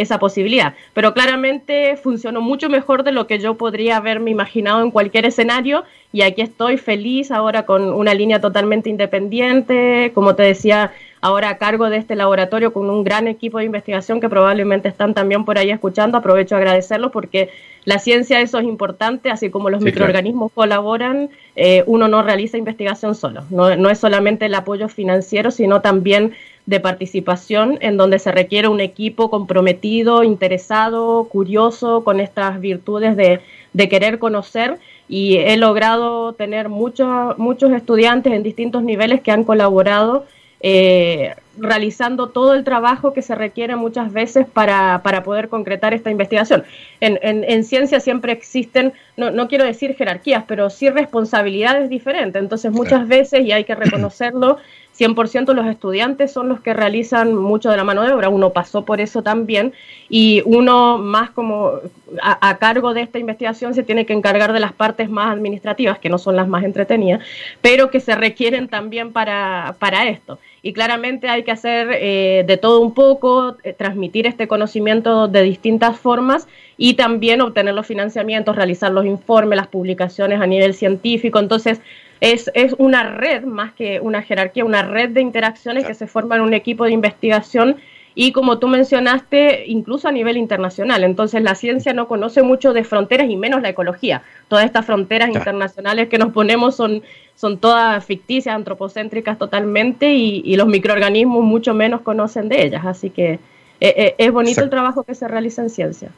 [0.00, 0.74] esa posibilidad.
[0.94, 5.84] Pero claramente funcionó mucho mejor de lo que yo podría haberme imaginado en cualquier escenario
[6.12, 11.58] y aquí estoy feliz ahora con una línea totalmente independiente, como te decía, ahora a
[11.58, 15.58] cargo de este laboratorio con un gran equipo de investigación que probablemente están también por
[15.58, 16.18] ahí escuchando.
[16.18, 17.50] Aprovecho a agradecerlo porque
[17.84, 23.14] la ciencia eso es importante, así como los microorganismos colaboran, eh, uno no realiza investigación
[23.14, 23.44] solo.
[23.50, 26.32] No, no es solamente el apoyo financiero, sino también
[26.66, 33.40] de participación en donde se requiere un equipo comprometido, interesado, curioso, con estas virtudes de,
[33.88, 34.78] querer conocer
[35.08, 40.26] y he logrado tener muchos, muchos estudiantes en distintos niveles que han colaborado
[40.60, 46.64] eh, realizando todo el trabajo que se requiere muchas veces para, poder concretar esta investigación.
[47.00, 52.40] En, en, ciencia siempre existen, no, no, quiero decir jerarquías, pero sí responsabilidades diferentes.
[52.40, 54.58] Entonces muchas veces, y hay que reconocerlo,
[55.00, 58.84] 100% los estudiantes son los que realizan mucho de la mano de obra, uno pasó
[58.84, 59.72] por eso también
[60.10, 61.72] y uno más como
[62.20, 66.08] a, cargo de esta investigación se tiene que encargar de las partes más administrativas, que
[66.08, 67.24] no son las más entretenidas,
[67.62, 70.38] pero que se requieren también para, para esto.
[70.62, 75.42] Y claramente hay que hacer eh, de todo un poco, eh, transmitir este conocimiento de
[75.42, 81.38] distintas formas y también obtener los financiamientos, realizar los informes, las publicaciones a nivel científico.
[81.38, 81.80] Entonces,
[82.20, 86.40] es, es una red más que una jerarquía, una red de interacciones que se forman
[86.40, 87.76] en un equipo de investigación
[88.14, 91.04] y como tú mencionaste, incluso a nivel internacional.
[91.04, 94.22] Entonces la ciencia no conoce mucho de fronteras y menos la ecología.
[94.48, 97.02] Todas estas fronteras internacionales que nos ponemos son,
[97.36, 102.84] son todas ficticias, antropocéntricas totalmente y, los microorganismos mucho menos conocen de ellas.
[102.84, 103.38] Así que eh,
[103.80, 106.10] eh, es bonito el trabajo que se realiza en ciencia.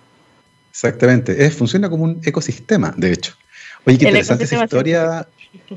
[0.71, 3.35] Exactamente, es, funciona como un ecosistema, de hecho.
[3.85, 5.29] Oye, qué interesante esa historia.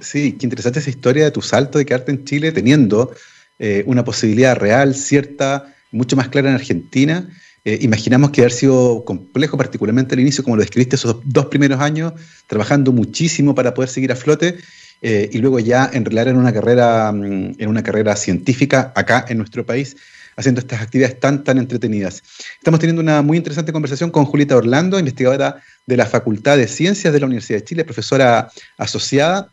[0.02, 3.14] Sí, qué interesante esa historia de tu salto de quedarte en Chile teniendo
[3.60, 7.30] eh, una posibilidad real, cierta, mucho más clara en Argentina.
[7.64, 11.80] Eh, imaginamos que haber sido complejo, particularmente al inicio, como lo describiste, esos dos primeros
[11.80, 12.14] años,
[12.48, 14.58] trabajando muchísimo para poder seguir a flote.
[15.02, 19.38] Eh, y luego ya enrolar en una carrera mm, en una carrera científica acá en
[19.38, 19.98] nuestro país
[20.38, 22.24] haciendo estas actividades tan tan entretenidas.
[22.58, 27.14] Estamos teniendo una muy interesante conversación con Julieta Orlando, investigadora de la Facultad de Ciencias
[27.14, 29.52] de la Universidad de Chile, profesora asociada.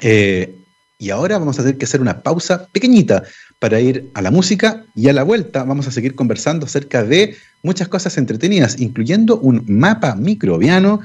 [0.00, 0.54] Eh,
[0.98, 3.24] y ahora vamos a tener que hacer una pausa pequeñita
[3.58, 7.36] para ir a la música y a la vuelta vamos a seguir conversando acerca de
[7.62, 11.00] muchas cosas entretenidas, incluyendo un mapa microbiano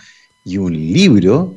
[0.45, 1.55] y un libro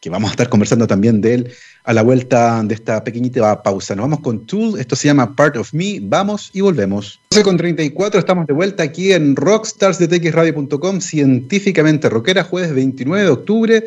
[0.00, 1.52] que vamos a estar conversando también de él
[1.84, 3.94] a la vuelta de esta pequeñita pausa.
[3.94, 7.20] Nos vamos con Tool, esto se llama Part of Me, vamos y volvemos.
[7.30, 13.84] 12 con 34, estamos de vuelta aquí en rockstarsdetxradio.com, científicamente rockera, jueves 29 de octubre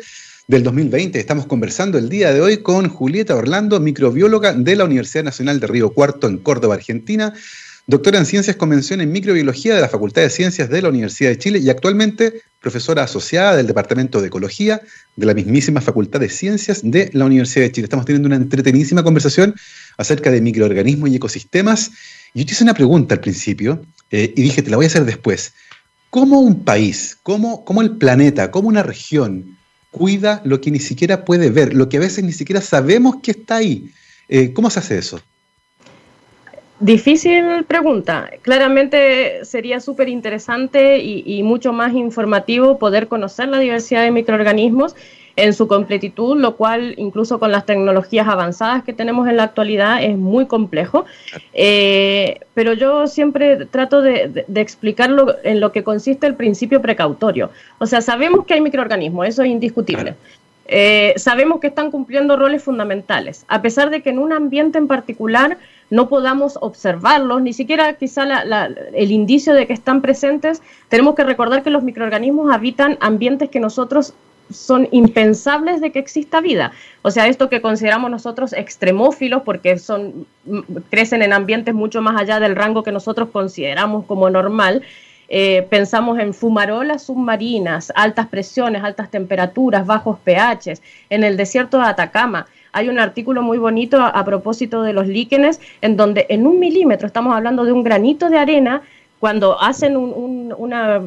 [0.48, 1.20] del 2020.
[1.20, 5.66] Estamos conversando el día de hoy con Julieta Orlando, microbióloga de la Universidad Nacional de
[5.66, 7.34] Río Cuarto en Córdoba, Argentina,
[7.86, 11.36] doctora en Ciencias Convención en Microbiología de la Facultad de Ciencias de la Universidad de
[11.36, 14.80] Chile y actualmente profesora asociada del Departamento de Ecología
[15.16, 17.84] de la mismísima Facultad de Ciencias de la Universidad de Chile.
[17.84, 19.54] Estamos teniendo una entretenidísima conversación
[19.98, 21.90] acerca de microorganismos y ecosistemas.
[22.32, 25.04] Yo te hice una pregunta al principio eh, y dije, te la voy a hacer
[25.04, 25.52] después.
[26.08, 29.57] ¿Cómo un país, cómo, cómo el planeta, cómo una región
[29.90, 33.32] cuida lo que ni siquiera puede ver, lo que a veces ni siquiera sabemos que
[33.32, 33.90] está ahí.
[34.28, 35.20] Eh, ¿Cómo se hace eso?
[36.80, 38.30] Difícil pregunta.
[38.42, 44.94] Claramente sería súper interesante y, mucho más informativo poder conocer la diversidad de microorganismos
[45.34, 50.02] en su completitud, lo cual incluso con las tecnologías avanzadas que tenemos en la actualidad
[50.02, 51.04] es muy complejo.
[51.52, 57.50] Eh, pero yo siempre trato de, explicarlo en lo que consiste el principio precautorio.
[57.78, 60.14] O sea, sabemos que hay microorganismos, eso es indiscutible.
[60.70, 64.86] Eh, sabemos que están cumpliendo roles fundamentales, a pesar de que en un ambiente en
[64.86, 65.56] particular
[65.90, 68.26] no podamos observarlos, ni siquiera quizá
[68.92, 73.60] el indicio de que están presentes, tenemos que recordar que los microorganismos habitan ambientes que
[73.60, 74.14] nosotros
[74.50, 76.72] son impensables de que exista vida.
[77.02, 80.26] O sea, esto que consideramos nosotros extremófilos, porque son,
[80.90, 84.82] crecen en ambientes mucho más allá del rango que nosotros consideramos como normal,
[85.30, 91.84] eh, pensamos en fumarolas submarinas, altas presiones, altas temperaturas, bajos pHs, en el desierto de
[91.84, 92.46] Atacama.
[92.72, 97.06] Hay un artículo muy bonito a, propósito de los líquenes, en donde en un milímetro,
[97.06, 98.82] estamos hablando de un granito de arena,
[99.18, 101.02] cuando hacen una,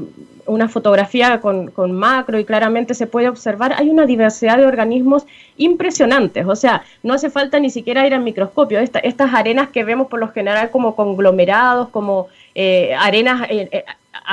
[0.68, 6.46] fotografía con, macro y claramente se puede observar, hay una diversidad de organismos impresionantes.
[6.46, 8.80] O sea, no hace falta ni siquiera ir al microscopio.
[8.80, 13.86] estas arenas que vemos por lo general como conglomerados, como eh, arenas eh,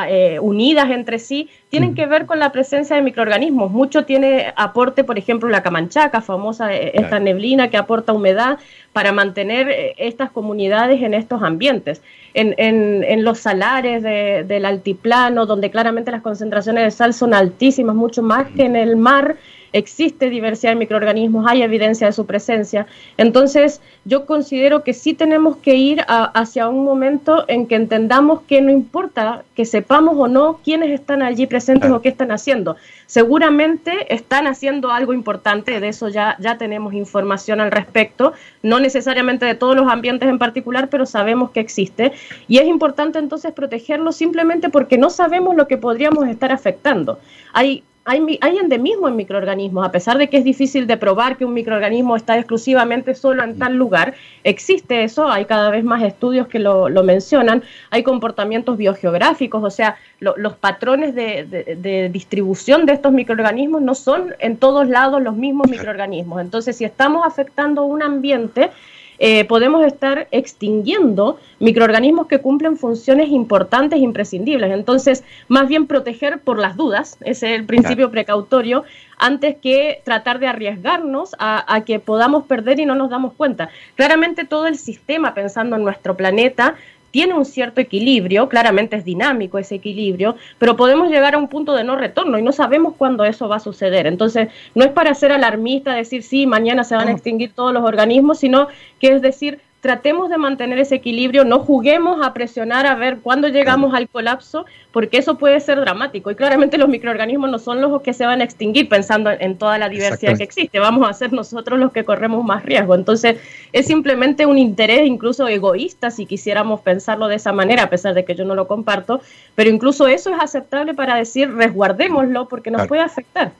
[0.08, 3.70] eh, unidas entre sí, tienen que ver con la presencia de microorganismos.
[3.70, 8.58] Mucho tiene aporte, por ejemplo, la camanchaca, famosa esta neblina que aporta humedad
[8.92, 12.02] para mantener estas comunidades en estos ambientes.
[12.34, 18.46] En, los salares del altiplano, donde claramente las concentraciones de sal son altísimas, mucho más
[18.48, 19.36] que en el mar,
[19.72, 22.86] existe diversidad de microorganismos, hay evidencia de su presencia.
[23.16, 28.60] Entonces, yo considero que sí tenemos que ir hacia un momento en que entendamos que
[28.60, 32.76] no importa que sepamos o no quiénes están allí presentes o qué están haciendo.
[33.06, 39.46] Seguramente están haciendo algo importante, de eso ya, ya tenemos información al respecto, no necesariamente
[39.46, 42.12] de todos los ambientes en particular, pero sabemos que existe.
[42.48, 47.18] Y es importante entonces protegerlo simplemente porque no sabemos lo que podríamos estar afectando.
[47.52, 51.44] Hay hay, hay endemismo en microorganismos, a pesar de que es difícil de probar que
[51.44, 56.48] un microorganismo está exclusivamente solo en tal lugar, existe eso, hay cada vez más estudios
[56.48, 63.82] que lo, mencionan, hay comportamientos biogeográficos, o sea, los patrones de, distribución de estos microorganismos
[63.82, 66.40] no son en todos lados los mismos microorganismos.
[66.40, 68.70] Entonces, si estamos afectando un ambiente,
[69.18, 74.70] eh, podemos estar extinguiendo microorganismos que cumplen funciones importantes e imprescindibles.
[74.72, 78.84] Entonces, más bien proteger por las dudas, ese es el principio precautorio,
[79.18, 83.68] antes que tratar de arriesgarnos a, a, que podamos perder y no nos damos cuenta.
[83.96, 86.76] Claramente todo el sistema, pensando en nuestro planeta,
[87.10, 91.74] tiene un cierto equilibrio, claramente es dinámico ese equilibrio, pero podemos llegar a un punto
[91.74, 94.06] de no retorno y no sabemos cuándo eso va a suceder.
[94.06, 97.84] Entonces, no es para ser alarmista, decir, sí, mañana se van a extinguir todos los
[97.84, 98.68] organismos, sino
[99.00, 103.46] que es decir, tratemos de mantener ese equilibrio, no juguemos a presionar a ver cuándo
[103.48, 106.30] llegamos al colapso, porque eso puede ser dramático.
[106.30, 109.78] Y claramente los microorganismos no son los que se van a extinguir pensando en toda
[109.78, 112.94] la diversidad que existe, vamos a ser nosotros los que corremos más riesgo.
[112.94, 113.36] Entonces
[113.72, 118.24] es simplemente un interés incluso egoísta si quisiéramos pensarlo de esa manera, a pesar de
[118.24, 119.20] que yo no lo comparto,
[119.54, 123.52] pero incluso eso es aceptable para decir resguardémoslo porque nos puede afectar.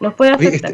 [0.00, 0.72] Nos puede afectar.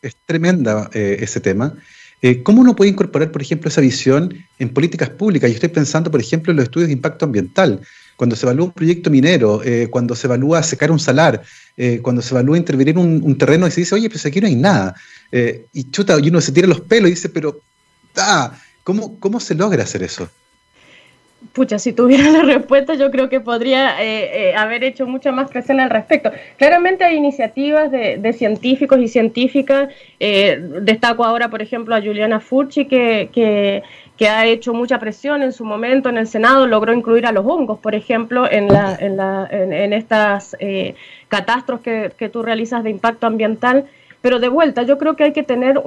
[0.00, 1.74] es, tremenda eh, ese tema.
[2.22, 5.50] Eh, ¿Cómo uno puede incorporar, por ejemplo, esa visión en políticas públicas?
[5.50, 7.80] Yo estoy pensando, por ejemplo, en los estudios de impacto ambiental.
[8.16, 11.42] Cuando se evalúa un proyecto minero, eh, cuando se evalúa secar un salar,
[11.76, 14.46] eh, cuando se evalúa intervenir un, un, terreno y se dice, oye, pues aquí no
[14.46, 14.94] hay nada.
[15.72, 17.60] y chuta, y uno se tira los pelos y dice, pero,
[18.16, 20.30] ah, ¿cómo, ¿cómo se logra hacer eso?
[21.52, 25.50] Pucha, si tuviera la respuesta, yo creo que podría eh, eh, haber hecho mucha más
[25.50, 26.30] presión al respecto.
[26.56, 29.88] Claramente hay iniciativas de, científicos y científicas.
[30.20, 35.52] Eh, destaco ahora, por ejemplo, a Juliana Furchi, que, que, ha hecho mucha presión en
[35.52, 39.16] su momento en el Senado, logró incluir a los hongos, por ejemplo, en, la, en,
[39.16, 40.56] la, en, estas
[41.28, 43.86] catástrofes que, tú realizas de impacto ambiental.
[44.22, 45.80] Pero de vuelta, yo creo que hay que tener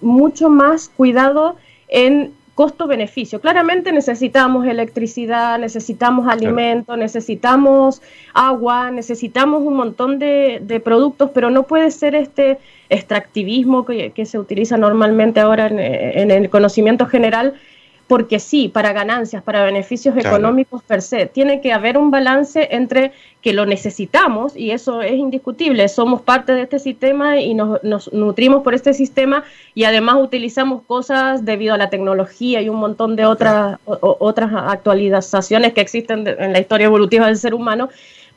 [0.00, 1.56] mucho más cuidado
[1.88, 3.40] en costo-beneficio.
[3.40, 8.02] Claramente necesitamos electricidad, necesitamos alimento, necesitamos
[8.34, 12.58] agua, necesitamos un montón de, productos, pero no puede ser este
[12.90, 17.54] extractivismo que, se utiliza normalmente ahora en el conocimiento general
[18.12, 21.24] porque sí, para ganancias, para beneficios económicos per se.
[21.24, 26.52] Tiene que haber un balance entre que lo necesitamos, y eso es indiscutible, somos parte
[26.52, 29.44] de este sistema y nos, nutrimos por este sistema
[29.74, 35.72] y además utilizamos cosas debido a la tecnología y un montón de otras, otras actualizaciones
[35.72, 37.88] que existen en la historia evolutiva del ser humano,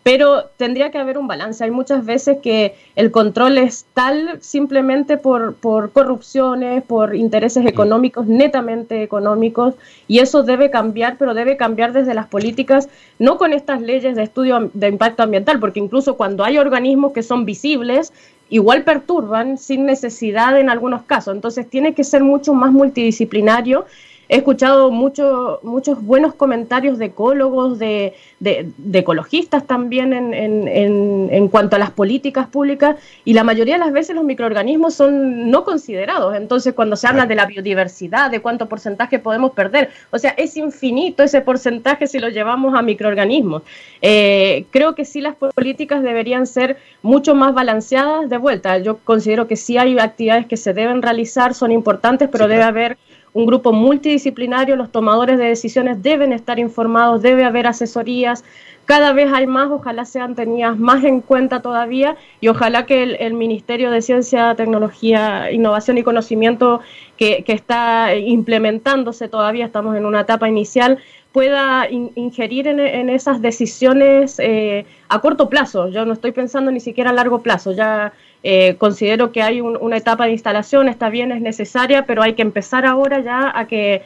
[0.05, 1.63] pero tendría que haber un balance.
[1.63, 8.27] Hay muchas veces que el control es tal simplemente por, por corrupciones, por intereses económicos,
[8.27, 9.73] netamente económicos,
[10.07, 14.21] y eso debe cambiar, pero debe cambiar desde las políticas, no con estas leyes de
[14.21, 18.13] estudio de impacto ambiental, porque incluso cuando hay organismos que son visibles,
[18.51, 21.33] igual perturban sin necesidad en algunos casos.
[21.33, 23.87] Entonces tiene que ser mucho más multidisciplinario
[24.27, 31.47] He escuchado mucho, muchos buenos comentarios de ecólogos, de, de, ecologistas también en, en, en,
[31.47, 35.63] cuanto a las políticas públicas y la mayoría de las veces los microorganismos son no
[35.63, 36.35] considerados.
[36.35, 40.57] Entonces, cuando se habla de la biodiversidad, de cuánto porcentaje podemos perder, o sea, es
[40.57, 43.61] infinito ese porcentaje si lo llevamos a microorganismos.
[44.01, 48.77] Eh, creo que sí las políticas deberían ser mucho más balanceadas de vuelta.
[48.79, 52.97] Yo considero que sí hay actividades que se deben realizar, son importantes, pero debe haber
[53.35, 58.45] un grupo multidisciplinario, los tomadores de decisiones deben estar informados, debe haber asesorías,
[58.85, 63.33] cada vez hay más, ojalá sean tenidas más en cuenta todavía y ojalá que el,
[63.33, 66.79] Ministerio de Ciencia, Tecnología, Innovación y Conocimiento
[67.17, 70.99] que, está implementándose todavía, estamos en una etapa inicial,
[71.33, 75.89] pueda ingerir en, esas decisiones eh, a corto plazo.
[75.89, 78.13] Yo no estoy pensando ni siquiera a largo plazo, ya
[78.47, 82.43] eh, considero que hay una etapa de instalación, está bien, es necesaria, pero hay que
[82.43, 84.03] empezar ahora ya a que,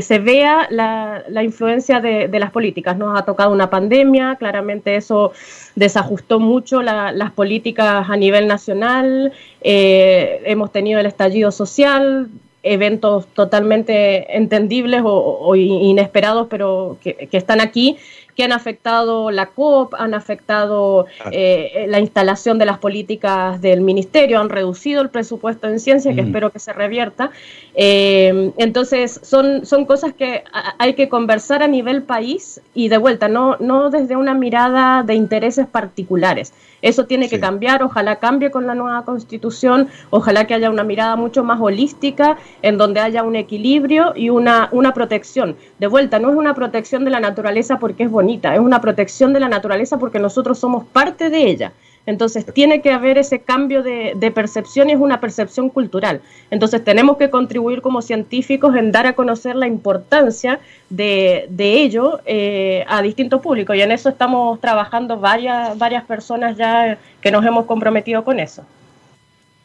[0.00, 2.96] se vea la, influencia de, las políticas.
[2.96, 5.32] Nos ha tocado una pandemia, claramente eso
[5.74, 12.30] desajustó mucho las políticas a nivel nacional, eh, hemos tenido el estallido social,
[12.62, 17.96] eventos totalmente entendibles o, inesperados, pero que, están aquí
[18.40, 24.40] que han afectado la COP, han afectado eh, la instalación de las políticas del ministerio,
[24.40, 27.32] han reducido el presupuesto en ciencia, que espero que se revierta.
[27.74, 30.42] Eh, entonces, son, son cosas que
[30.78, 35.16] hay que conversar a nivel país y de vuelta, no, no desde una mirada de
[35.16, 36.54] intereses particulares.
[36.82, 41.16] Eso tiene que cambiar, ojalá cambie con la nueva constitución, ojalá que haya una mirada
[41.16, 45.56] mucho más holística, en donde haya un equilibrio y una, una protección.
[45.78, 49.32] De vuelta, no es una protección de la naturaleza porque es bonita, es una protección
[49.32, 51.72] de la naturaleza porque nosotros somos parte de ella.
[52.06, 56.22] Entonces tiene que haber ese cambio de, percepción y es una percepción cultural.
[56.50, 62.84] Entonces tenemos que contribuir como científicos en dar a conocer la importancia de, ello eh,
[62.88, 67.66] a distintos públicos y en eso estamos trabajando varias, varias personas ya que nos hemos
[67.66, 68.64] comprometido con eso.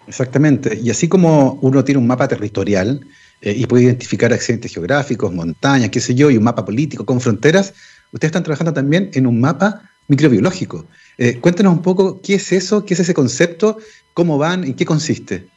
[0.08, 0.80] Exactamente.
[0.82, 3.02] Y así como uno tiene un mapa territorial
[3.42, 7.20] eh, y puede identificar accidentes geográficos, montañas, qué sé yo, y un mapa político con
[7.20, 7.74] fronteras,
[8.12, 10.86] ustedes están trabajando también en un mapa microbiológico.
[11.18, 13.78] Eh, cuéntanos un poco qué es eso, qué es ese concepto,
[14.13, 15.47] cómo van y qué consiste.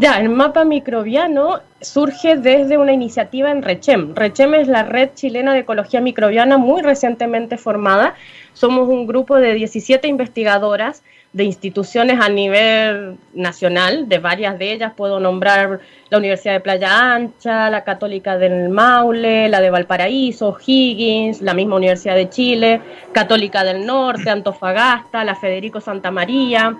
[0.00, 4.14] Ya, el mapa microbiano surge desde una iniciativa en RECHEM.
[4.14, 8.14] RECHEM es la Red Chilena de Ecología Microbiana muy recientemente formada.
[8.52, 11.02] Somos un grupo de 17 investigadoras
[11.38, 15.78] de instituciones a nivel nacional, de varias de ellas puedo nombrar
[16.10, 21.76] la Universidad de Playa Ancha, la Católica del Maule, la de Valparaíso, Higgins, la misma
[21.76, 22.80] Universidad de Chile,
[23.12, 26.76] Católica del Norte, Antofagasta, la Federico Santa María.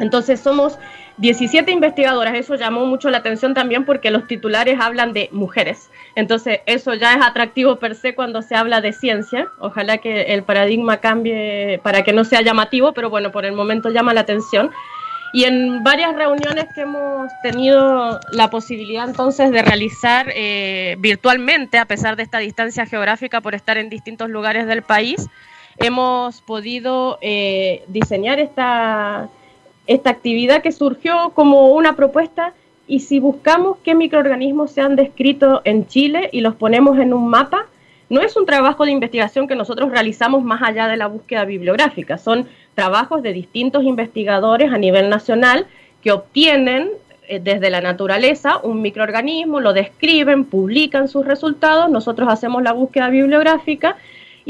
[0.00, 0.78] Entonces somos
[1.18, 5.90] 17 investigadoras, eso llamó mucho la atención también porque los titulares hablan de mujeres.
[6.14, 9.48] Entonces, eso ya es atractivo per se cuando se habla de ciencia.
[9.58, 13.90] Ojalá que el paradigma cambie para que no sea llamativo, pero bueno, por el momento
[13.90, 14.70] llama la atención.
[15.32, 21.84] Y en varias reuniones que hemos tenido la posibilidad entonces de realizar eh, virtualmente, a
[21.84, 25.28] pesar de esta distancia geográfica por estar en distintos lugares del país,
[25.76, 29.28] hemos podido eh, diseñar esta
[29.90, 32.54] esta actividad que surgió como una propuesta
[32.86, 37.26] y si buscamos qué microorganismos se han descrito en Chile y los ponemos en un
[37.28, 37.66] mapa,
[38.08, 42.18] no es un trabajo de investigación que nosotros realizamos más allá de la búsqueda bibliográfica,
[42.18, 45.66] son trabajos de distintos investigadores a nivel nacional
[46.02, 46.90] que obtienen
[47.26, 53.08] eh, desde la naturaleza un microorganismo, lo describen, publican sus resultados, nosotros hacemos la búsqueda
[53.08, 53.96] bibliográfica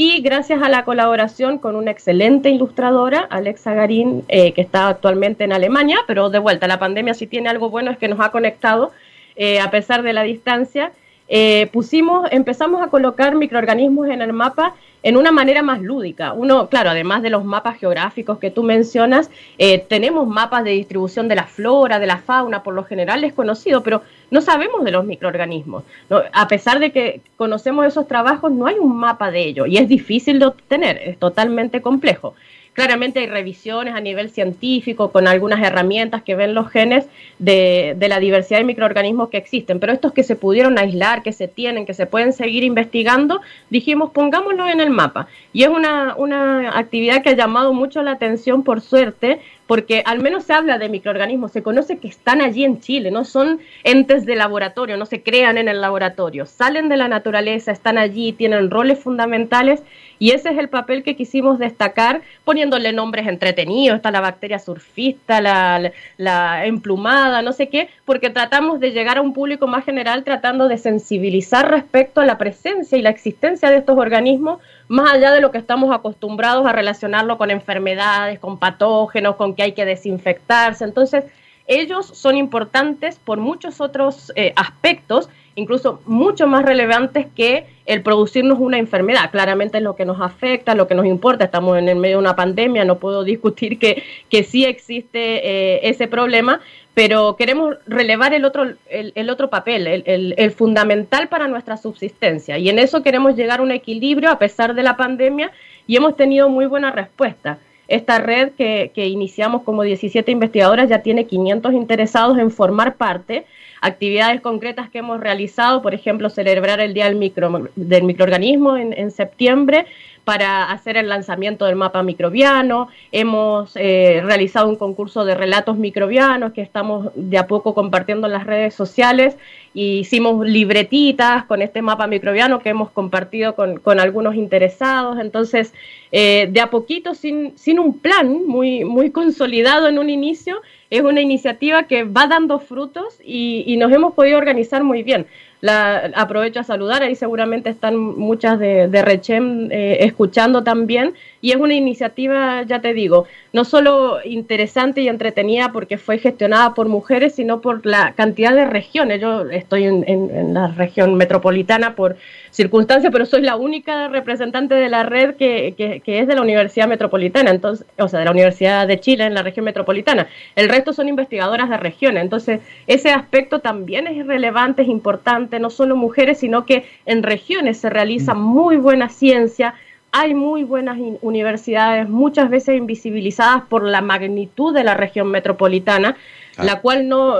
[0.02, 5.44] y gracias a la colaboración con una excelente ilustradora, Alexa Garín, eh, que está actualmente
[5.44, 8.30] en Alemania, pero de vuelta, la pandemia sí tiene algo bueno, es que nos ha
[8.30, 8.92] conectado
[9.36, 10.92] eh, a pesar de la distancia.
[11.32, 16.32] Eh, pusimos, empezamos a colocar microorganismos en el mapa en una manera más lúdica.
[16.32, 21.28] Uno, claro, además de los mapas geográficos que tú mencionas, eh, tenemos mapas de distribución
[21.28, 24.90] de la flora, de la fauna, por lo general es conocido, pero no sabemos de
[24.90, 25.84] los microorganismos.
[26.32, 29.88] A pesar de que conocemos esos trabajos, no hay un mapa de ello y es
[29.88, 32.34] difícil de obtener, es totalmente complejo.
[32.80, 37.04] Claramente hay revisiones a nivel científico con algunas herramientas que ven los genes
[37.38, 41.34] de, de, la diversidad de microorganismos que existen, pero estos que se pudieron aislar, que
[41.34, 45.28] se tienen, que se pueden seguir investigando, dijimos pongámoslo en el mapa.
[45.52, 49.40] Y es una, una actividad que ha llamado mucho la atención, por suerte,
[49.70, 53.24] porque al menos se habla de microorganismos, se conoce que están allí en Chile, no
[53.24, 57.96] son entes de laboratorio, no se crean en el laboratorio, salen de la naturaleza, están
[57.96, 59.84] allí, tienen roles fundamentales
[60.18, 65.40] y ese es el papel que quisimos destacar poniéndole nombres entretenidos, está la bacteria surfista,
[65.40, 70.24] la, la, emplumada, no sé qué, porque tratamos de llegar a un público más general
[70.24, 74.58] tratando de sensibilizar respecto a la presencia y la existencia de estos organismos,
[74.90, 79.62] más allá de lo que estamos acostumbrados a relacionarlo con enfermedades, con patógenos, con que
[79.62, 80.82] hay que desinfectarse.
[80.82, 81.26] Entonces,
[81.68, 88.58] ellos son importantes por muchos otros eh, aspectos incluso mucho más relevantes que el producirnos
[88.58, 89.30] una enfermedad.
[89.30, 91.44] Claramente es lo que nos afecta, lo que nos importa.
[91.44, 95.80] Estamos en el medio de una pandemia, no puedo discutir que, que sí existe eh,
[95.88, 96.60] ese problema,
[97.00, 102.58] pero queremos relevar el otro, el, otro papel, el, el, fundamental para nuestra subsistencia.
[102.58, 105.50] Y en eso queremos llegar a un equilibrio a pesar de la pandemia
[105.86, 107.56] y hemos tenido muy buena respuesta.
[107.88, 113.46] Esta red que, que iniciamos como 17 investigadoras ya tiene 500 interesados en formar parte
[113.80, 119.10] actividades concretas que hemos realizado, por ejemplo, celebrar el Día del, micro, del Microorganismo en
[119.10, 119.86] septiembre,
[120.24, 122.88] para hacer el lanzamiento del mapa microbiano.
[123.12, 128.32] Hemos eh, realizado un concurso de relatos microbianos que estamos de a poco compartiendo en
[128.32, 129.36] las redes sociales.
[129.74, 135.18] Hicimos libretitas con este mapa microbiano que hemos compartido con, con algunos interesados.
[135.18, 135.72] Entonces,
[136.12, 140.60] eh, de a poquito, sin, sin un plan muy, muy consolidado en un inicio,
[140.90, 145.26] es una iniciativa que va dando frutos y, y nos hemos podido organizar muy bien
[145.60, 151.52] la, aprovecho a saludar, ahí seguramente están muchas de, de Rechem eh, escuchando también, y
[151.52, 156.88] es una iniciativa, ya te digo, no solo interesante y entretenida porque fue gestionada por
[156.88, 159.20] mujeres, sino por la cantidad de regiones.
[159.20, 162.16] Yo estoy en, en, la región metropolitana por
[162.50, 166.42] circunstancia, pero soy la única representante de la red que, que, que, es de la
[166.42, 170.26] Universidad Metropolitana, entonces, o sea, de la Universidad de Chile en la región metropolitana.
[170.56, 175.70] El resto son investigadoras de regiones, entonces ese aspecto también es relevante, es importante, no
[175.70, 178.40] solo mujeres, sino que en regiones se realiza mm.
[178.40, 179.74] muy buena ciencia
[180.12, 186.16] hay muy buenas universidades, muchas veces invisibilizadas por la magnitud de la región metropolitana,
[186.56, 186.64] ah.
[186.64, 187.36] la cual no,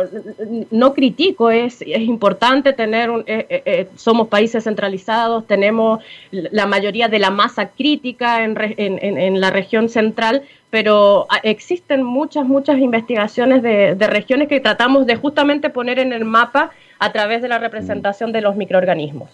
[0.71, 6.66] no critico, es, es importante tener, un, eh, eh, eh, somos países centralizados, tenemos la
[6.66, 12.79] mayoría de la masa crítica en, en, en la región central, pero existen muchas, muchas
[12.79, 17.49] investigaciones de, de, regiones que tratamos de justamente poner en el mapa a través de
[17.49, 19.31] la representación de los microorganismos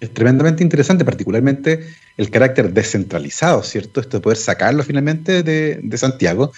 [0.00, 1.86] es tremendamente interesante, particularmente
[2.16, 4.00] el carácter descentralizado, ¿cierto?
[4.00, 6.52] Esto de poder sacarlo finalmente de, de, Santiago,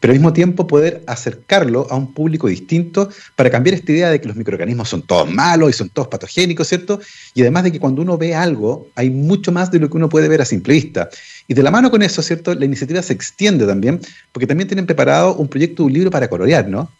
[0.00, 4.20] pero al mismo tiempo poder acercarlo a un público distinto para cambiar esta idea de
[4.20, 7.00] que los microorganismos son todos malos y son todos patogénicos, ¿cierto?
[7.34, 10.08] Y además de que cuando uno ve algo, hay mucho más de lo que uno
[10.08, 11.08] puede ver a simple vista.
[11.46, 12.54] Y de la mano con eso, ¿cierto?
[12.54, 14.00] La iniciativa se extiende también,
[14.32, 16.90] porque también tienen preparado un proyecto, un libro para colorear, ¿no?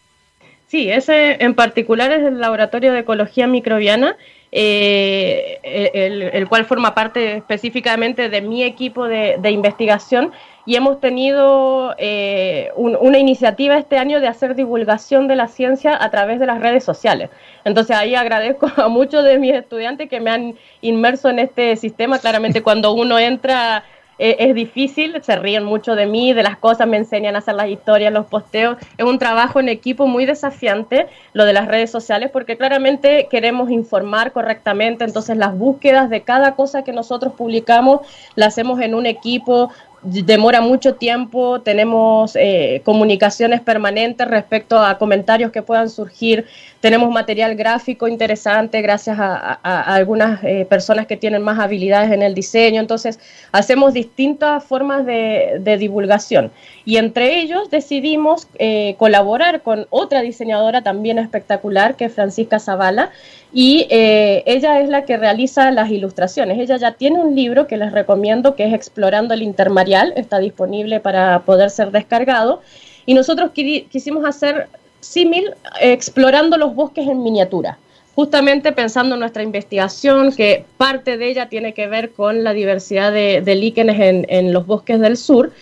[0.67, 4.15] Sí, ese en particular es el Laboratorio de Ecología Microbiana
[4.51, 10.31] eh, el, cual forma parte específicamente de mi equipo de, de investigación
[10.69, 15.97] y hemos tenido eh, un, una iniciativa este año de hacer divulgación de la ciencia
[15.99, 17.31] a través de las redes sociales.
[17.65, 22.19] Entonces ahí agradezco a muchos de mis estudiantes que me han inmerso en este sistema.
[22.19, 23.83] Claramente cuando uno entra
[24.19, 27.55] eh, es difícil, se ríen mucho de mí, de las cosas, me enseñan a hacer
[27.55, 28.77] las historias, los posteos.
[28.97, 33.71] Es un trabajo en equipo muy desafiante, lo de las redes sociales, porque claramente queremos
[33.71, 38.01] informar correctamente, entonces las búsquedas de cada cosa que nosotros publicamos
[38.35, 39.69] las hacemos en un equipo
[40.01, 46.45] demora mucho tiempo, tenemos eh, comunicaciones permanentes respecto a comentarios que puedan surgir,
[46.79, 49.53] tenemos material gráfico interesante gracias a,
[49.95, 53.19] algunas eh, personas que tienen más habilidades en el diseño, entonces
[53.51, 56.51] hacemos distintas formas de, de divulgación.
[56.85, 63.11] Y entre ellos decidimos eh, colaborar con otra diseñadora también espectacular que es Francisca Zavala
[63.51, 66.59] y eh, ella es la que realiza las ilustraciones.
[66.59, 70.99] Ella ya tiene un libro que les recomiendo que es Explorando el Intermarial, está disponible
[70.99, 72.61] para poder ser descargado.
[73.05, 74.67] Y nosotros quisimos hacer
[74.99, 77.77] símil explorando los bosques en miniatura
[78.19, 83.13] justamente pensando en nuestra investigación, que parte de ella tiene que ver con la diversidad
[83.13, 85.53] de, líquenes en, los bosques del sur,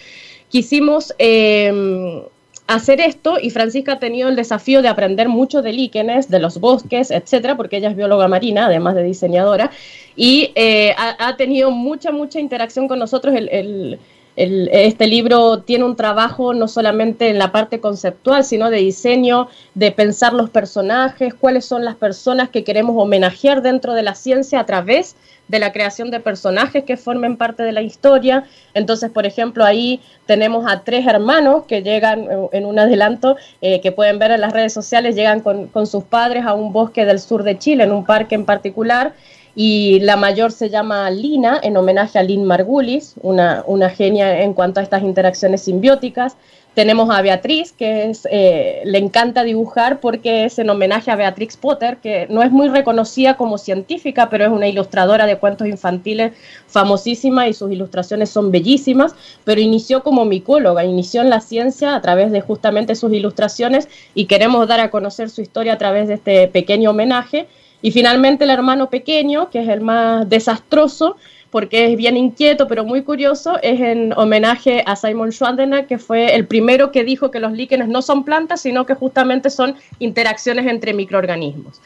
[0.50, 2.24] quisimos eh,
[2.66, 6.60] hacer esto y Francisca ha tenido el desafío de aprender mucho de líquenes, de los
[6.60, 9.72] bosques, etcétera, porque ella es bióloga marina, además de diseñadora,
[10.16, 13.36] y eh, ha, tenido mucha, mucha interacción con nosotros.
[13.36, 14.00] El,
[14.38, 19.92] este libro tiene un trabajo no solamente en la parte conceptual, sino de diseño, de
[19.92, 24.66] pensar los personajes, cuáles son las personas que queremos homenajear dentro de la ciencia a
[24.68, 25.16] través
[25.48, 28.44] de la creación de personajes que formen parte de la historia.
[28.76, 33.82] Entonces, por ejemplo, ahí tenemos a tres hermanos que llegan eh, en un adelanto, eh,
[33.82, 37.06] que pueden ver en las redes sociales, llegan con, con sus padres a un bosque
[37.06, 39.14] del sur de Chile, en un parque en particular,
[39.60, 44.80] y la mayor se llama Lina, en homenaje a Lynn Margulis, una, genia en cuanto
[44.80, 46.38] a estas interacciones simbióticas.
[46.76, 51.58] Tenemos a Beatriz, que es, eh, le encanta dibujar porque es en homenaje a Beatrix
[51.58, 56.34] Potter, que no es muy reconocida como científica, pero es una ilustradora de cuentos infantiles
[56.68, 62.02] famosísima y sus ilustraciones son bellísimas, pero inició como micóloga, inició en la ciencia a
[62.04, 66.14] través de justamente sus ilustraciones y queremos dar a conocer su historia a través de
[66.14, 67.48] este pequeño homenaje.
[67.82, 71.18] Y finalmente el hermano pequeño, que es el más desastroso,
[71.50, 76.36] porque es bien inquieto, pero muy curioso, es en homenaje a Simon Schwandener, que fue
[76.36, 80.68] el primero que dijo que los líquenes no son plantas, sino que justamente son interacciones
[80.68, 81.82] entre microorganismos.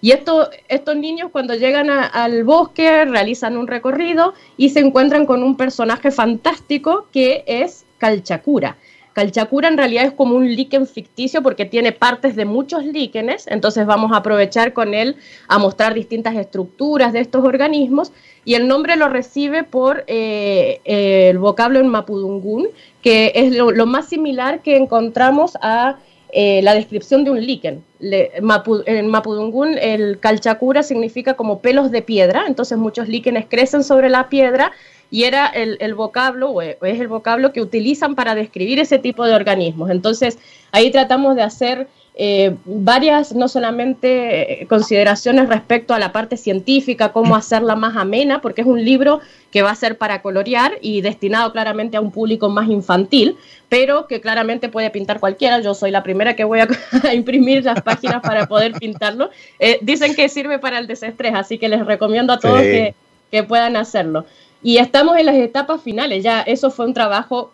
[0.00, 5.42] Y esto, estos niños cuando llegan al bosque realizan un recorrido y se encuentran con
[5.42, 8.76] un personaje fantástico que es Calchacura.
[9.14, 13.86] Calchacura en realidad es como un líquen ficticio porque tiene partes de muchos líquenes, entonces
[13.86, 18.12] vamos a aprovechar con él a mostrar distintas estructuras de estos organismos
[18.44, 22.68] y el nombre lo recibe por eh, el vocablo en mapudungún,
[23.02, 25.96] que es lo, más similar que encontramos a
[26.32, 27.84] eh, la descripción de un líquen.
[28.00, 34.28] en mapudungún el calchacura significa como pelos de piedra, entonces muchos líquenes crecen sobre la
[34.28, 34.72] piedra
[35.10, 39.34] y era el, vocablo, o es el vocablo que utilizan para describir ese tipo de
[39.34, 39.90] organismos.
[39.90, 40.38] Entonces,
[40.72, 47.12] ahí tratamos de hacer eh, varias, no solamente eh, consideraciones respecto a la parte científica,
[47.12, 51.00] cómo hacerla más amena, porque es un libro que va a ser para colorear y
[51.00, 53.36] destinado claramente a un público más infantil,
[53.68, 55.60] pero que claramente puede pintar cualquiera.
[55.60, 56.68] Yo soy la primera que voy a,
[57.12, 59.30] imprimir las páginas para poder pintarlo.
[59.58, 62.94] Eh, dicen que sirve para el desestrés, así que les recomiendo a todos que,
[63.32, 64.24] que puedan hacerlo.
[64.64, 67.52] Y estamos en las etapas finales, ya eso fue un trabajo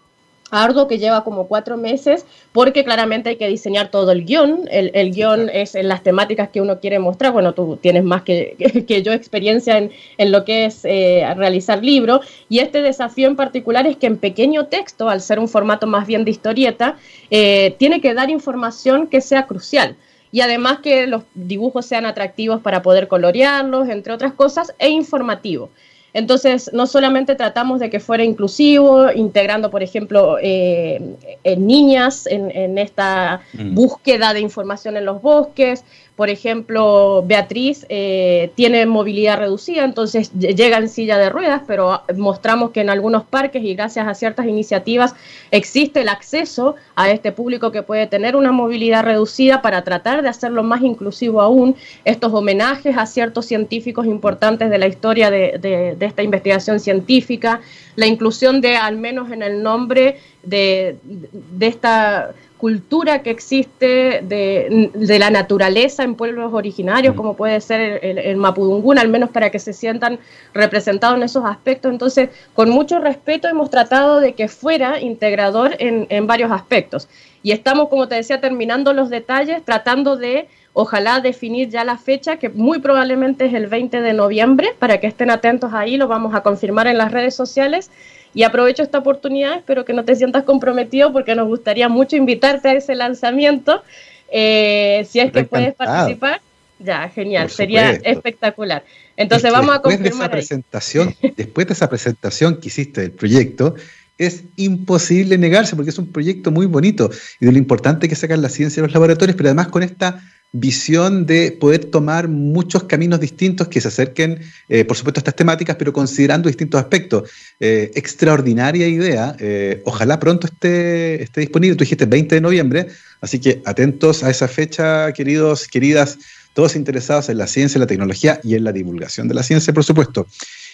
[0.53, 4.69] arduo que lleva como cuatro meses, porque claramente hay que diseñar todo el guion.
[4.71, 7.33] El, el guion es en las temáticas que uno quiere mostrar.
[7.33, 8.57] Bueno, tú tienes más que,
[8.89, 12.21] que, yo experiencia en, en, lo que es eh, realizar libro.
[12.49, 16.07] Y este desafío en particular es que en pequeño texto, al ser un formato más
[16.07, 16.97] bien de historieta,
[17.31, 19.97] eh, tiene que dar información que sea crucial.
[20.33, 25.71] Y además que los dibujos sean atractivos para poder colorearlos, entre otras cosas, e informativo.
[26.13, 31.17] Entonces, no solamente tratamos de que fuera inclusivo, integrando, por ejemplo, eh,
[31.57, 33.75] niñas en, esta mm.
[33.75, 35.85] búsqueda de información en los bosques,
[36.21, 42.73] por ejemplo, Beatriz eh, tiene movilidad reducida, entonces llega en silla de ruedas, pero mostramos
[42.73, 45.15] que en algunos parques y gracias a ciertas iniciativas
[45.51, 50.29] existe el acceso a este público que puede tener una movilidad reducida para tratar de
[50.29, 51.75] hacerlo más inclusivo aún.
[52.05, 57.63] Estos homenajes a ciertos científicos importantes de la historia de, esta investigación científica,
[57.97, 65.19] la inclusión de, al menos en el nombre de, de esta cultura que existe de,
[65.19, 67.17] la naturaleza en pueblos originarios, mm.
[67.17, 70.19] como puede ser el, Mapudungún, al menos para que se sientan
[70.53, 71.91] representados en esos aspectos.
[71.91, 77.09] Entonces, con mucho respeto hemos tratado de que fuera integrador en, en varios aspectos.
[77.43, 82.37] Y estamos, como te decía, terminando los detalles, tratando de, ojalá, definir ya la fecha,
[82.37, 86.35] que muy probablemente es el 20 de noviembre, para que estén atentos ahí, lo vamos
[86.35, 87.91] a confirmar en las redes sociales
[88.35, 92.69] y aprovecho esta oportunidad, espero que no te sientas comprometido porque nos gustaría mucho invitarte
[92.69, 93.83] a ese lanzamiento.
[94.31, 96.41] Eh, si es que puedes participar,
[96.79, 98.85] ya, genial, sería espectacular.
[99.17, 100.11] Entonces vamos a confirmar.
[100.13, 103.75] De esa presentación, después de esa presentación que hiciste del proyecto,
[104.21, 107.11] es imposible negarse porque es un proyecto muy bonito
[107.41, 110.23] y de lo importante que sacan la ciencia de los laboratorios, pero además con esta
[110.53, 115.37] visión de poder tomar muchos caminos distintos que se acerquen, eh, por supuesto, a estas
[115.37, 117.31] temáticas, pero considerando distintos aspectos.
[117.61, 119.37] Eh, extraordinaria idea.
[119.39, 121.77] Eh, ojalá pronto esté, esté disponible.
[121.77, 122.89] Tú dijiste 20 de noviembre,
[123.23, 126.19] así que atentos a esa fecha, queridos, queridas,
[126.53, 129.73] todos interesados en la ciencia, en la tecnología y en la divulgación de la ciencia,
[129.73, 130.27] por supuesto.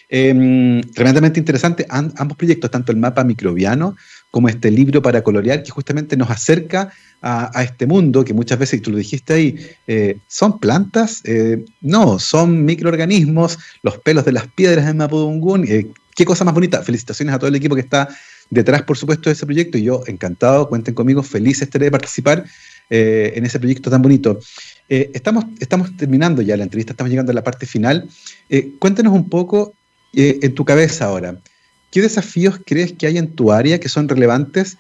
[0.08, 3.96] Em, tremendamente interesante ambos proyectos, tanto el mapa microbiano
[4.30, 6.92] como este libro para colorear, que justamente nos acerca
[7.22, 11.22] a, este mundo, que muchas veces, y tú lo dijiste ahí, eh, ¿son plantas?
[11.24, 15.64] Eh, no, son microorganismos, los pelos de las piedras en Mapudungún.
[15.66, 16.82] Eh, qué cosa más bonita.
[16.82, 18.08] Felicitaciones a todo el equipo que está
[18.50, 19.76] detrás, por supuesto, de ese proyecto.
[19.76, 22.44] Y yo, encantado, cuenten conmigo, feliz estaré de participar
[22.88, 24.38] en ese proyecto tan bonito.
[24.88, 28.08] estamos, estamos terminando ya la entrevista, estamos llegando a la parte final.
[28.78, 29.74] cuéntenos un poco
[30.16, 31.38] en tu cabeza ahora.
[31.96, 34.76] ¿qué desafíos crees que hay en tu área que son relevantes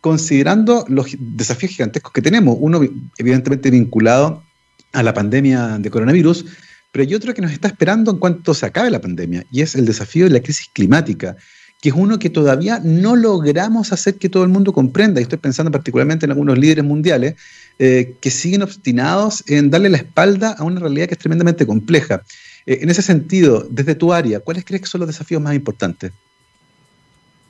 [0.00, 2.56] considerando los desafíos gigantescos que tenemos?
[2.58, 2.80] Uno,
[3.18, 4.42] evidentemente, vinculado
[4.92, 6.44] a la pandemia de coronavirus,
[6.90, 9.76] pero hay otro que nos está esperando en cuanto se acabe la pandemia, y es
[9.76, 11.36] el desafío de la crisis climática,
[11.86, 15.38] que es uno que todavía no logramos hacer que todo el mundo comprenda, y estoy
[15.38, 17.36] pensando particularmente en algunos líderes mundiales,
[17.78, 22.24] eh, que siguen obstinados en darle la espalda a una realidad que es tremendamente compleja.
[22.66, 26.10] Eh, en ese sentido, desde tu área, ¿cuáles crees que son los desafíos más importantes?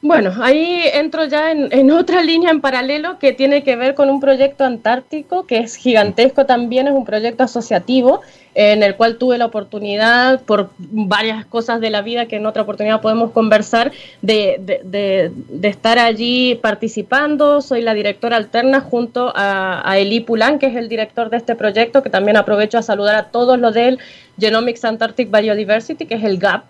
[0.06, 4.20] Bueno, ahí entro ya en, otra línea en paralelo que tiene que ver con un
[4.20, 8.20] proyecto antártico que es gigantesco también, es un proyecto asociativo
[8.54, 12.62] en el cual tuve la oportunidad, por varias cosas de la vida que en otra
[12.62, 13.90] oportunidad podemos conversar,
[14.22, 15.32] de,
[15.62, 17.60] estar allí participando.
[17.60, 21.56] Soy la directora alterna junto a, a Eli Pulán, que es el director de este
[21.56, 23.98] proyecto, que también aprovecho a saludar a todos los del
[24.38, 26.62] Genomics Antarctic Biodiversity, que es el GAP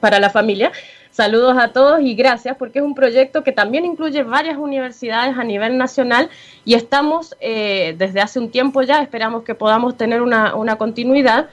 [0.00, 0.70] para la familia.
[1.18, 5.42] Saludos a todos y gracias porque es un proyecto que también incluye varias universidades a
[5.42, 6.30] nivel nacional
[6.64, 11.48] y estamos eh, desde hace un tiempo ya, esperamos que podamos tener una, continuidad,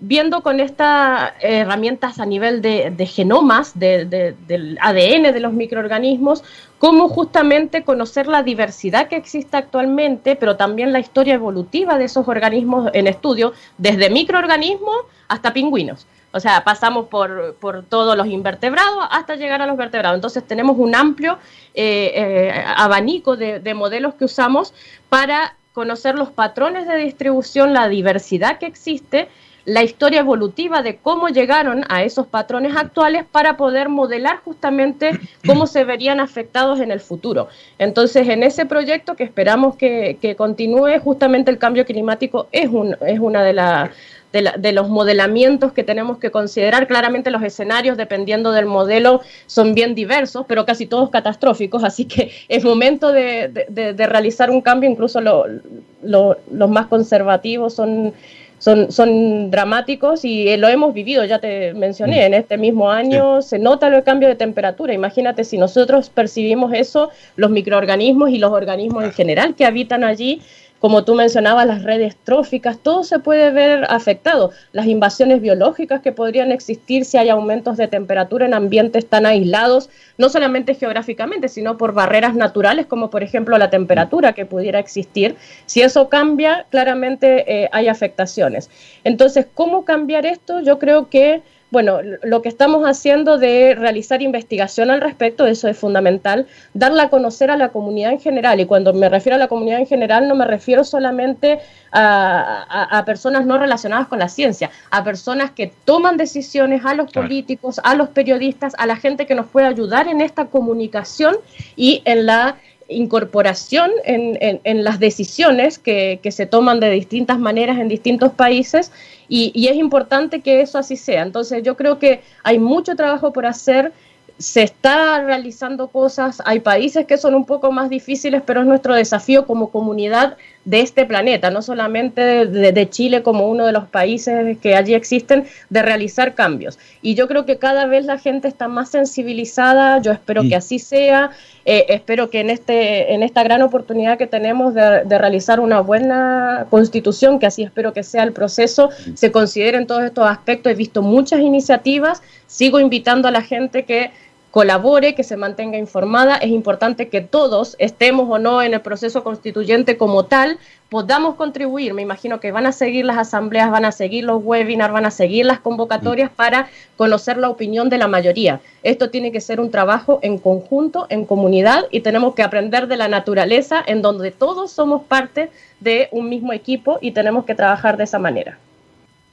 [0.00, 6.44] viendo con estas herramientas a nivel de, genomas, del ADN de los microorganismos,
[6.78, 12.28] cómo justamente conocer la diversidad que existe actualmente, pero también la historia evolutiva de esos
[12.28, 16.06] organismos en estudio, desde microorganismos hasta pingüinos.
[16.36, 17.56] O sea, pasamos por,
[17.88, 20.16] todos los invertebrados hasta llegar a los vertebrados.
[20.16, 21.38] Entonces tenemos un amplio
[21.74, 24.74] eh, eh, abanico de, modelos que usamos
[25.08, 29.28] para conocer los patrones de distribución, la diversidad que existe,
[29.64, 35.66] la historia evolutiva de cómo llegaron a esos patrones actuales para poder modelar justamente cómo
[35.66, 37.48] se verían afectados en el futuro.
[37.78, 42.96] Entonces, en ese proyecto que esperamos que, que continúe, justamente el cambio climático es, un,
[43.00, 43.90] es una de, las
[44.32, 46.86] de, los modelamientos que tenemos que considerar.
[46.86, 52.30] Claramente los escenarios, dependiendo del modelo, son bien diversos, pero casi todos catastróficos, así que
[52.48, 58.12] es momento de, realizar un cambio, incluso los más conservativos son...
[58.58, 63.58] Son, son, dramáticos y lo hemos vivido, ya te mencioné, en este mismo año se
[63.58, 64.94] nota el cambio de temperatura.
[64.94, 70.40] Imagínate si nosotros percibimos eso, los microorganismos y los organismos en general que habitan allí
[70.78, 74.50] como tú mencionabas, las redes tróficas, todo se puede ver afectado.
[74.72, 79.88] Las invasiones biológicas que podrían existir si hay aumentos de temperatura en ambientes tan aislados,
[80.18, 85.36] no solamente geográficamente, sino por barreras naturales, como por ejemplo la temperatura que pudiera existir.
[85.64, 88.70] Si eso cambia, claramente eh, hay afectaciones.
[89.04, 90.60] Entonces, ¿cómo cambiar esto?
[90.60, 95.76] Yo creo que bueno, lo que estamos haciendo de realizar investigación al respecto, eso es
[95.76, 98.60] fundamental, darla a conocer a la comunidad en general.
[98.60, 101.58] Y cuando me refiero a la comunidad en general, no me refiero solamente
[101.90, 107.80] a, personas no relacionadas con la ciencia, a personas que toman decisiones, a los políticos,
[107.82, 111.36] a los periodistas, a la gente que nos puede ayudar en esta comunicación
[111.74, 112.56] y en la
[112.88, 118.92] incorporación en, las decisiones que, se toman de distintas maneras en distintos países
[119.28, 121.22] y, es importante que eso así sea.
[121.22, 123.92] Entonces yo creo que hay mucho trabajo por hacer,
[124.38, 128.94] se está realizando cosas, hay países que son un poco más difíciles, pero es nuestro
[128.94, 130.36] desafío como comunidad
[130.66, 135.46] de este planeta, no solamente de, Chile como uno de los países que allí existen,
[135.70, 136.78] de realizar cambios.
[137.02, 140.80] Y yo creo que cada vez la gente está más sensibilizada, yo espero que así
[140.80, 141.30] sea,
[141.64, 145.80] eh, espero que en, este, en esta gran oportunidad que tenemos de, de, realizar una
[145.80, 150.72] buena constitución, que así espero que sea el proceso, se consideren todos estos aspectos.
[150.72, 154.10] He visto muchas iniciativas, sigo invitando a la gente que
[154.50, 156.36] colabore, que se mantenga informada.
[156.36, 161.94] Es importante que todos, estemos o no en el proceso constituyente como tal, podamos contribuir.
[161.94, 165.10] Me imagino que van a seguir las asambleas, van a seguir los webinars, van a
[165.10, 168.60] seguir las convocatorias para conocer la opinión de la mayoría.
[168.82, 172.96] Esto tiene que ser un trabajo en conjunto, en comunidad, y tenemos que aprender de
[172.96, 177.96] la naturaleza en donde todos somos parte de un mismo equipo y tenemos que trabajar
[177.96, 178.58] de esa manera.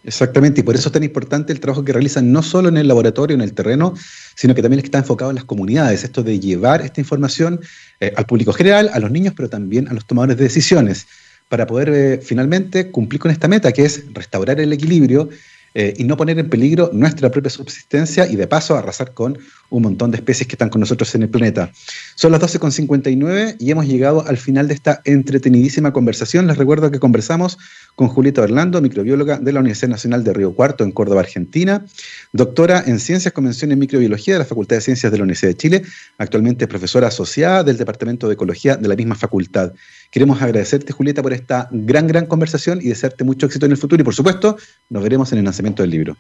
[0.04, 2.90] Exactamente, y por eso es tan importante el trabajo que realizan no solo en el
[2.90, 3.94] laboratorio, en el terreno,
[4.36, 7.62] sino que también está enfocado en las comunidades, esto de llevar esta información
[8.02, 11.08] eh, al público general, a los niños, pero también a los tomadores de decisiones,
[11.48, 15.30] para poder eh, finalmente cumplir con esta meta, que es restaurar el equilibrio
[15.74, 19.38] eh, y no poner en peligro nuestra propia subsistencia y de paso arrasar con
[19.70, 21.72] un montón de especies que están con nosotros en el planeta.
[22.16, 26.46] Son las 12.59 y hemos llegado al final de esta entretenidísima conversación.
[26.46, 27.58] Les recuerdo que conversamos
[27.96, 31.86] con Julieta Orlando, microbióloga de la Universidad Nacional de Río Cuarto en Córdoba, Argentina,
[32.32, 35.58] doctora en Ciencias, Convención en Microbiología de la Facultad de Ciencias de la Universidad de
[35.58, 35.84] Chile,
[36.20, 39.74] actualmente profesora asociada del Departamento de Ecología de la misma facultad.
[40.14, 44.00] Queremos agradecerte, Julieta, por esta gran, gran conversación y desearte mucho éxito en el futuro
[44.00, 44.58] y, por supuesto,
[44.92, 46.16] nos veremos en el lanzamiento del libro.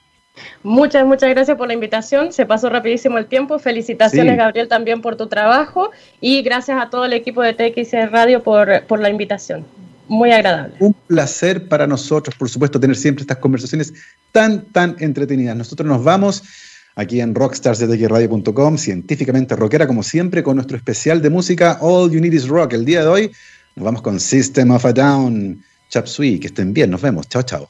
[0.63, 2.33] Muchas, muchas gracias por la invitación.
[2.33, 3.59] Se pasó rapidísimo el tiempo.
[3.59, 5.91] Felicitaciones, Gabriel, también por tu trabajo.
[6.19, 9.63] Y gracias a todo el equipo de TX Radio por, por la invitación.
[10.07, 10.73] Muy agradable.
[10.79, 13.93] Un placer para nosotros, por supuesto, tener siempre estas conversaciones
[14.31, 15.55] tan, tan entretenidas.
[15.55, 16.41] Nosotros nos vamos
[16.95, 22.33] aquí en rockstarsdtxradio.com, científicamente rockera, como siempre, con nuestro especial de música All You Need
[22.33, 22.73] Is Rock.
[22.73, 23.31] El día de hoy
[23.75, 25.63] nos vamos con System of a Down.
[25.89, 27.27] Chap Sui, que estén bien, nos vemos.
[27.27, 27.69] Chao, chao.